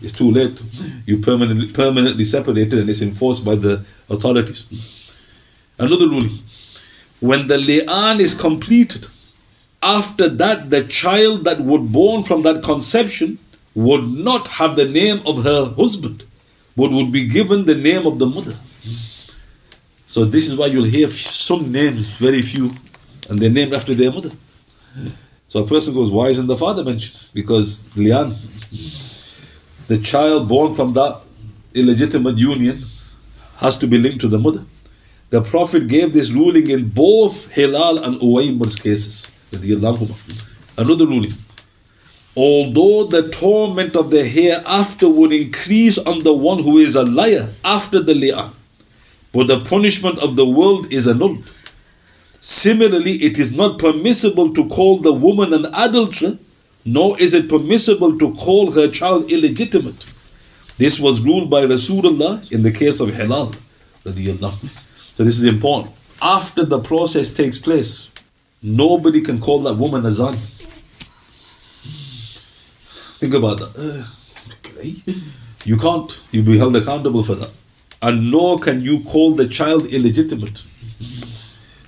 It's 0.00 0.12
too 0.12 0.30
late. 0.30 0.60
You 1.06 1.18
permanently 1.18 1.72
permanently 1.72 2.24
separated 2.24 2.78
and 2.78 2.88
it's 2.88 3.02
enforced 3.02 3.44
by 3.44 3.56
the 3.56 3.84
authorities. 4.08 4.66
Another 5.78 6.06
ruling. 6.06 6.30
When 7.22 7.46
the 7.46 7.56
li'an 7.56 8.18
is 8.18 8.34
completed, 8.34 9.06
after 9.80 10.28
that 10.28 10.70
the 10.70 10.82
child 10.82 11.44
that 11.44 11.60
was 11.60 11.82
born 11.88 12.24
from 12.24 12.42
that 12.42 12.64
conception 12.64 13.38
would 13.76 14.10
not 14.10 14.48
have 14.58 14.74
the 14.74 14.88
name 14.88 15.20
of 15.24 15.44
her 15.44 15.72
husband, 15.76 16.24
but 16.76 16.90
would 16.90 17.12
be 17.12 17.28
given 17.28 17.64
the 17.64 17.76
name 17.76 18.08
of 18.08 18.18
the 18.18 18.26
mother. 18.26 18.56
So 20.08 20.24
this 20.24 20.48
is 20.48 20.58
why 20.58 20.66
you'll 20.66 20.92
hear 20.98 21.06
some 21.06 21.70
names, 21.70 22.18
very 22.18 22.42
few, 22.42 22.72
and 23.30 23.38
they're 23.38 23.50
named 23.50 23.72
after 23.72 23.94
their 23.94 24.10
mother. 24.10 24.30
So 25.48 25.62
a 25.62 25.66
person 25.66 25.94
goes, 25.94 26.10
why 26.10 26.26
isn't 26.26 26.48
the 26.48 26.56
father 26.56 26.82
mentioned? 26.82 27.28
Because 27.32 27.84
li'an, 27.94 28.34
the 29.86 29.98
child 29.98 30.48
born 30.48 30.74
from 30.74 30.92
that 30.94 31.20
illegitimate 31.72 32.36
union 32.36 32.78
has 33.58 33.78
to 33.78 33.86
be 33.86 33.98
linked 33.98 34.22
to 34.22 34.28
the 34.28 34.40
mother. 34.40 34.64
The 35.32 35.40
Prophet 35.40 35.88
gave 35.88 36.12
this 36.12 36.30
ruling 36.30 36.68
in 36.68 36.88
both 36.88 37.50
Hilal 37.52 38.04
and 38.04 38.20
Uwaymir's 38.20 38.76
cases. 38.78 39.30
Another 40.76 41.06
ruling. 41.06 41.32
Although 42.36 43.04
the 43.04 43.30
torment 43.30 43.96
of 43.96 44.10
the 44.10 44.24
hereafter 44.24 45.08
would 45.08 45.32
increase 45.32 45.96
on 45.96 46.18
the 46.18 46.34
one 46.34 46.62
who 46.62 46.76
is 46.76 46.94
a 46.96 47.04
liar 47.04 47.48
after 47.64 47.98
the 47.98 48.12
li'an, 48.12 48.50
but 49.32 49.46
the 49.46 49.60
punishment 49.60 50.18
of 50.18 50.36
the 50.36 50.46
world 50.46 50.92
is 50.92 51.06
annulled. 51.06 51.50
Similarly, 52.42 53.12
it 53.22 53.38
is 53.38 53.56
not 53.56 53.78
permissible 53.78 54.52
to 54.52 54.68
call 54.68 54.98
the 54.98 55.14
woman 55.14 55.54
an 55.54 55.64
adulterer, 55.72 56.36
nor 56.84 57.18
is 57.18 57.32
it 57.32 57.48
permissible 57.48 58.18
to 58.18 58.34
call 58.34 58.72
her 58.72 58.86
child 58.86 59.30
illegitimate. 59.30 60.12
This 60.76 61.00
was 61.00 61.22
ruled 61.22 61.48
by 61.48 61.62
Rasulullah 61.64 62.52
in 62.52 62.62
the 62.62 62.72
case 62.72 63.00
of 63.00 63.14
Hilal. 63.14 63.52
So 65.16 65.24
this 65.24 65.38
is 65.38 65.44
important. 65.44 65.94
After 66.20 66.64
the 66.64 66.80
process 66.80 67.32
takes 67.32 67.58
place, 67.58 68.10
nobody 68.62 69.20
can 69.20 69.40
call 69.40 69.60
that 69.64 69.74
woman 69.74 70.06
a 70.06 70.10
zan. 70.10 70.34
Think 73.20 73.34
about 73.34 73.58
that. 73.58 73.72
Uh. 73.76 74.04
You 75.64 75.76
can't. 75.76 76.20
You'll 76.32 76.44
be 76.44 76.58
held 76.58 76.74
accountable 76.76 77.22
for 77.22 77.34
that. 77.36 77.50
And 78.00 78.30
nor 78.32 78.58
can 78.58 78.80
you 78.80 79.00
call 79.04 79.32
the 79.34 79.46
child 79.46 79.86
illegitimate. 79.86 80.62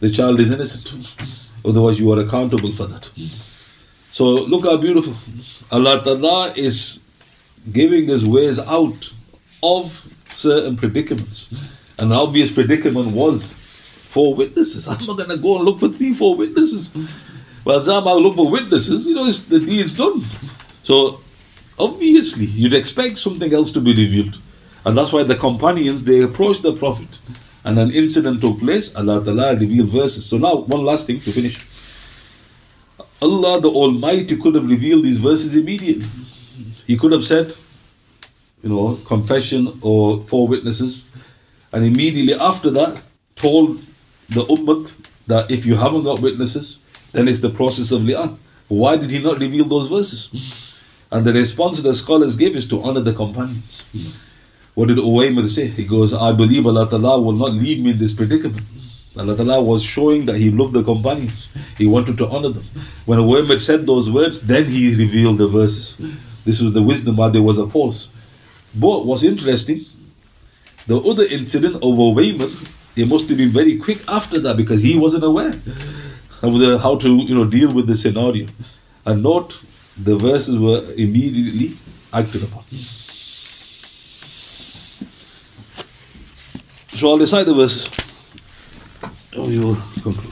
The 0.00 0.10
child 0.10 0.38
is 0.40 0.52
innocent. 0.52 1.16
Otherwise, 1.64 1.98
you 1.98 2.12
are 2.12 2.20
accountable 2.20 2.70
for 2.70 2.86
that. 2.86 3.06
So 4.12 4.26
look 4.26 4.64
how 4.64 4.76
beautiful. 4.76 5.14
Allah 5.76 6.02
Ta'ala 6.04 6.52
is 6.56 7.04
giving 7.72 8.10
us 8.10 8.22
ways 8.22 8.60
out 8.60 9.12
of 9.62 9.88
certain 10.26 10.76
predicaments. 10.76 11.48
An 11.98 12.12
obvious 12.12 12.52
predicament 12.52 13.12
was 13.12 13.52
four 13.52 14.34
witnesses. 14.34 14.88
I'm 14.88 15.04
not 15.06 15.16
going 15.16 15.30
to 15.30 15.36
go 15.36 15.56
and 15.56 15.64
look 15.64 15.80
for 15.80 15.88
three, 15.88 16.12
four 16.12 16.36
witnesses. 16.36 16.90
Well, 17.64 17.80
the 17.80 17.92
time 17.92 18.06
I 18.06 18.12
look 18.12 18.34
for 18.36 18.50
witnesses, 18.50 19.06
you 19.06 19.14
know, 19.14 19.30
the 19.30 19.60
deed 19.60 19.80
is 19.80 19.92
done. 19.92 20.20
So 20.82 21.20
obviously, 21.78 22.46
you'd 22.46 22.74
expect 22.74 23.18
something 23.18 23.52
else 23.52 23.72
to 23.72 23.80
be 23.80 23.90
revealed. 23.90 24.38
And 24.84 24.98
that's 24.98 25.12
why 25.12 25.22
the 25.22 25.34
companions, 25.34 26.04
they 26.04 26.22
approached 26.22 26.62
the 26.62 26.74
Prophet. 26.74 27.18
And 27.64 27.78
an 27.78 27.90
incident 27.90 28.42
took 28.42 28.58
place. 28.58 28.94
Allah 28.94 29.24
Ta'ala 29.24 29.54
revealed 29.56 29.88
verses. 29.88 30.26
So 30.26 30.36
now, 30.36 30.56
one 30.56 30.84
last 30.84 31.06
thing 31.06 31.18
to 31.20 31.30
finish. 31.30 31.56
Allah 33.22 33.58
the 33.60 33.70
Almighty 33.70 34.36
could 34.36 34.54
have 34.54 34.68
revealed 34.68 35.04
these 35.04 35.16
verses 35.16 35.56
immediately. 35.56 36.04
He 36.86 36.98
could 36.98 37.12
have 37.12 37.24
said, 37.24 37.54
you 38.62 38.68
know, 38.68 38.98
confession 39.06 39.78
or 39.80 40.20
four 40.24 40.46
witnesses, 40.46 41.10
and 41.74 41.84
immediately 41.84 42.34
after 42.34 42.70
that 42.70 43.02
told 43.34 43.78
the 44.28 44.44
ummah 44.54 44.82
that 45.26 45.50
if 45.50 45.66
you 45.66 45.74
haven't 45.74 46.04
got 46.04 46.20
witnesses, 46.20 46.78
then 47.12 47.26
it's 47.28 47.40
the 47.40 47.50
process 47.50 47.90
of 47.90 48.02
li'an. 48.02 48.36
Why 48.68 48.96
did 48.96 49.10
he 49.10 49.22
not 49.22 49.38
reveal 49.38 49.64
those 49.64 49.88
verses? 49.88 50.30
And 51.10 51.26
the 51.26 51.32
response 51.32 51.82
the 51.82 51.92
scholars 51.92 52.36
gave 52.36 52.54
is 52.56 52.68
to 52.68 52.80
honor 52.82 53.00
the 53.00 53.12
companions. 53.12 53.84
What 54.74 54.88
did 54.88 54.98
Uwaymir 54.98 55.48
say? 55.48 55.66
He 55.66 55.84
goes, 55.84 56.14
I 56.14 56.32
believe 56.32 56.66
Allah 56.66 56.88
Ta'ala 56.88 57.20
will 57.20 57.32
not 57.32 57.52
leave 57.52 57.82
me 57.82 57.90
in 57.90 57.98
this 57.98 58.12
predicament. 58.12 58.62
Allah 59.16 59.36
Ta'ala 59.36 59.62
was 59.62 59.84
showing 59.84 60.26
that 60.26 60.36
He 60.36 60.50
loved 60.50 60.74
the 60.74 60.82
companions. 60.82 61.50
He 61.78 61.86
wanted 61.86 62.18
to 62.18 62.26
honor 62.28 62.48
them. 62.48 62.64
When 63.04 63.18
Uwaymir 63.18 63.60
said 63.60 63.86
those 63.86 64.10
words, 64.10 64.40
then 64.42 64.66
He 64.66 64.94
revealed 64.94 65.38
the 65.38 65.48
verses. 65.48 65.96
This 66.44 66.60
was 66.60 66.72
the 66.72 66.82
wisdom 66.82 67.16
why 67.16 67.28
there 67.30 67.42
was 67.42 67.58
a 67.58 67.66
pause. 67.66 68.08
But 68.74 69.06
what's 69.06 69.22
interesting, 69.22 69.80
the 70.86 70.98
other 70.98 71.24
incident 71.24 71.76
of 71.76 71.82
Uwaymir, 71.82 72.50
it 72.96 73.08
must 73.08 73.28
have 73.28 73.38
been 73.38 73.50
very 73.50 73.76
quick 73.78 73.98
after 74.08 74.38
that 74.40 74.56
because 74.56 74.82
he 74.82 74.98
wasn't 74.98 75.24
aware 75.24 75.48
of 76.42 76.58
the, 76.60 76.78
how 76.82 76.96
to 76.98 77.08
you 77.16 77.34
know 77.34 77.44
deal 77.44 77.72
with 77.72 77.86
the 77.86 77.96
scenario, 77.96 78.46
and 79.06 79.22
not 79.22 79.50
the 80.02 80.16
verses 80.16 80.58
were 80.58 80.82
immediately 80.96 81.76
acted 82.12 82.42
upon. 82.42 82.64
So 86.98 87.10
I'll 87.10 87.18
recite 87.18 87.46
the 87.46 87.54
verses. 87.54 87.88
Oh, 89.36 89.42
and 89.44 89.48
We 89.48 89.58
will 89.58 89.76
conclude. 90.02 90.30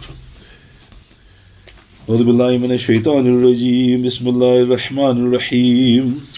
أعوذ 2.08 2.24
بالله 2.24 2.58
من 2.58 2.72
الشيطان 2.72 3.26
الرجيم 3.26 4.02
بسم 4.02 4.28
الله 4.28 4.60
الرحمن 4.60 5.16
الرحيم 5.26 6.31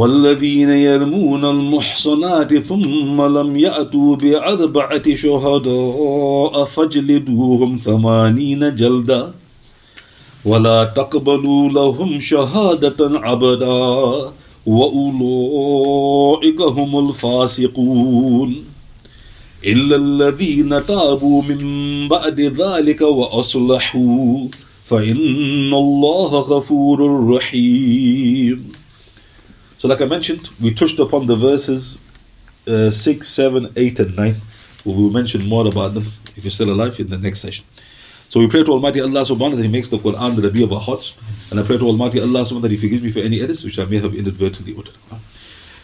والذين 0.00 0.68
يرمون 0.68 1.44
المحصنات 1.44 2.56
ثم 2.56 3.22
لم 3.22 3.56
يأتوا 3.56 4.16
بأربعة 4.16 5.14
شهداء 5.14 6.64
فاجلدوهم 6.64 7.76
ثمانين 7.76 8.74
جلدا. 8.74 9.34
ولا 10.44 10.84
تقبلوا 10.84 11.68
لهم 11.68 12.20
شهادة 12.20 13.20
عبدا 13.20 14.14
وأولئك 14.66 16.60
هم 16.60 17.08
الفاسقون. 17.08 18.56
إلا 19.66 19.96
الذين 19.96 20.86
تابوا 20.86 21.42
من 21.42 22.08
بعد 22.08 22.40
ذلك 22.40 23.00
وأصلحوا 23.00 24.48
فإن 24.84 25.74
الله 25.74 26.40
غفور 26.40 27.30
رحيم. 27.30 28.79
So 29.80 29.88
like 29.88 30.02
I 30.02 30.04
mentioned, 30.04 30.50
we 30.60 30.74
touched 30.74 30.98
upon 30.98 31.26
the 31.26 31.36
verses 31.36 31.98
uh, 32.68 32.90
6, 32.90 33.26
7, 33.26 33.72
8 33.74 33.98
and 34.00 34.14
9. 34.14 34.34
We 34.84 34.92
will 34.92 35.08
mention 35.08 35.48
more 35.48 35.66
about 35.66 35.94
them 35.94 36.02
if 36.36 36.44
you're 36.44 36.50
still 36.50 36.70
alive 36.70 37.00
in 37.00 37.08
the 37.08 37.16
next 37.16 37.40
session. 37.40 37.64
So 38.28 38.40
we 38.40 38.48
pray 38.50 38.62
to 38.62 38.72
Almighty 38.72 39.00
Allah 39.00 39.22
subhanahu 39.22 39.56
that 39.56 39.62
He 39.62 39.72
makes 39.72 39.88
the 39.88 39.96
Quran 39.96 40.36
the 40.36 40.42
Rabi 40.42 40.64
of 40.64 40.74
our 40.74 40.82
hearts. 40.82 41.16
And 41.50 41.58
I 41.58 41.62
pray 41.62 41.78
to 41.78 41.86
Almighty 41.86 42.20
Allah 42.20 42.42
subhanahu 42.42 42.60
that 42.60 42.72
He 42.72 42.76
forgives 42.76 43.02
me 43.02 43.08
for 43.10 43.20
any 43.20 43.40
errors 43.40 43.64
which 43.64 43.78
I 43.78 43.86
may 43.86 43.96
have 43.96 44.14
inadvertently 44.14 44.76
uttered. 44.76 44.98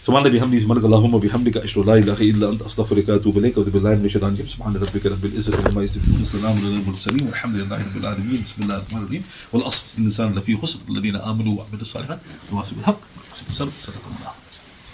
سبحان 0.06 0.22
بحمده 0.22 0.58
سبحانك 0.58 0.84
اللهم 0.84 1.14
وبحمدك 1.14 1.56
أشهد 1.56 1.86
لا 1.86 1.94
إله 1.98 2.20
إلا 2.30 2.50
أنت 2.50 2.62
أستغفرك 2.62 3.08
وأتوب 3.08 3.38
إليك 3.38 3.58
وأعوذ 3.58 3.70
بالله 3.70 3.94
من 3.98 4.04
الشيطان 4.04 4.30
الرجيم. 4.34 4.46
سبحان 4.46 4.76
ربك 4.76 5.06
رب 5.06 5.24
العزة 5.24 5.52
عما 5.66 5.82
يصفون 5.82 6.22
وسلام 6.22 6.58
على 6.58 6.74
المرسلين 6.78 7.26
والحمد 7.26 7.56
لله 7.56 7.78
رب 7.88 7.96
العالمين. 7.96 8.42
بسم 8.42 8.62
الله 8.62 8.76
الرحمن 8.76 9.02
الرحيم. 9.02 9.22
والأصل 9.52 9.84
الإنسان 9.98 10.34
لفي 10.34 10.56
خسر 10.56 10.78
الذين 10.90 11.16
آمنوا 11.16 11.58
وعملوا 11.58 11.82
الصالحات 11.82 12.20
وتواصوا 12.46 12.76
بالحق 12.76 13.00
وتواصوا 13.18 13.46
بالصبر 13.46 13.72
صدق 13.82 14.04
الله. 14.06 14.45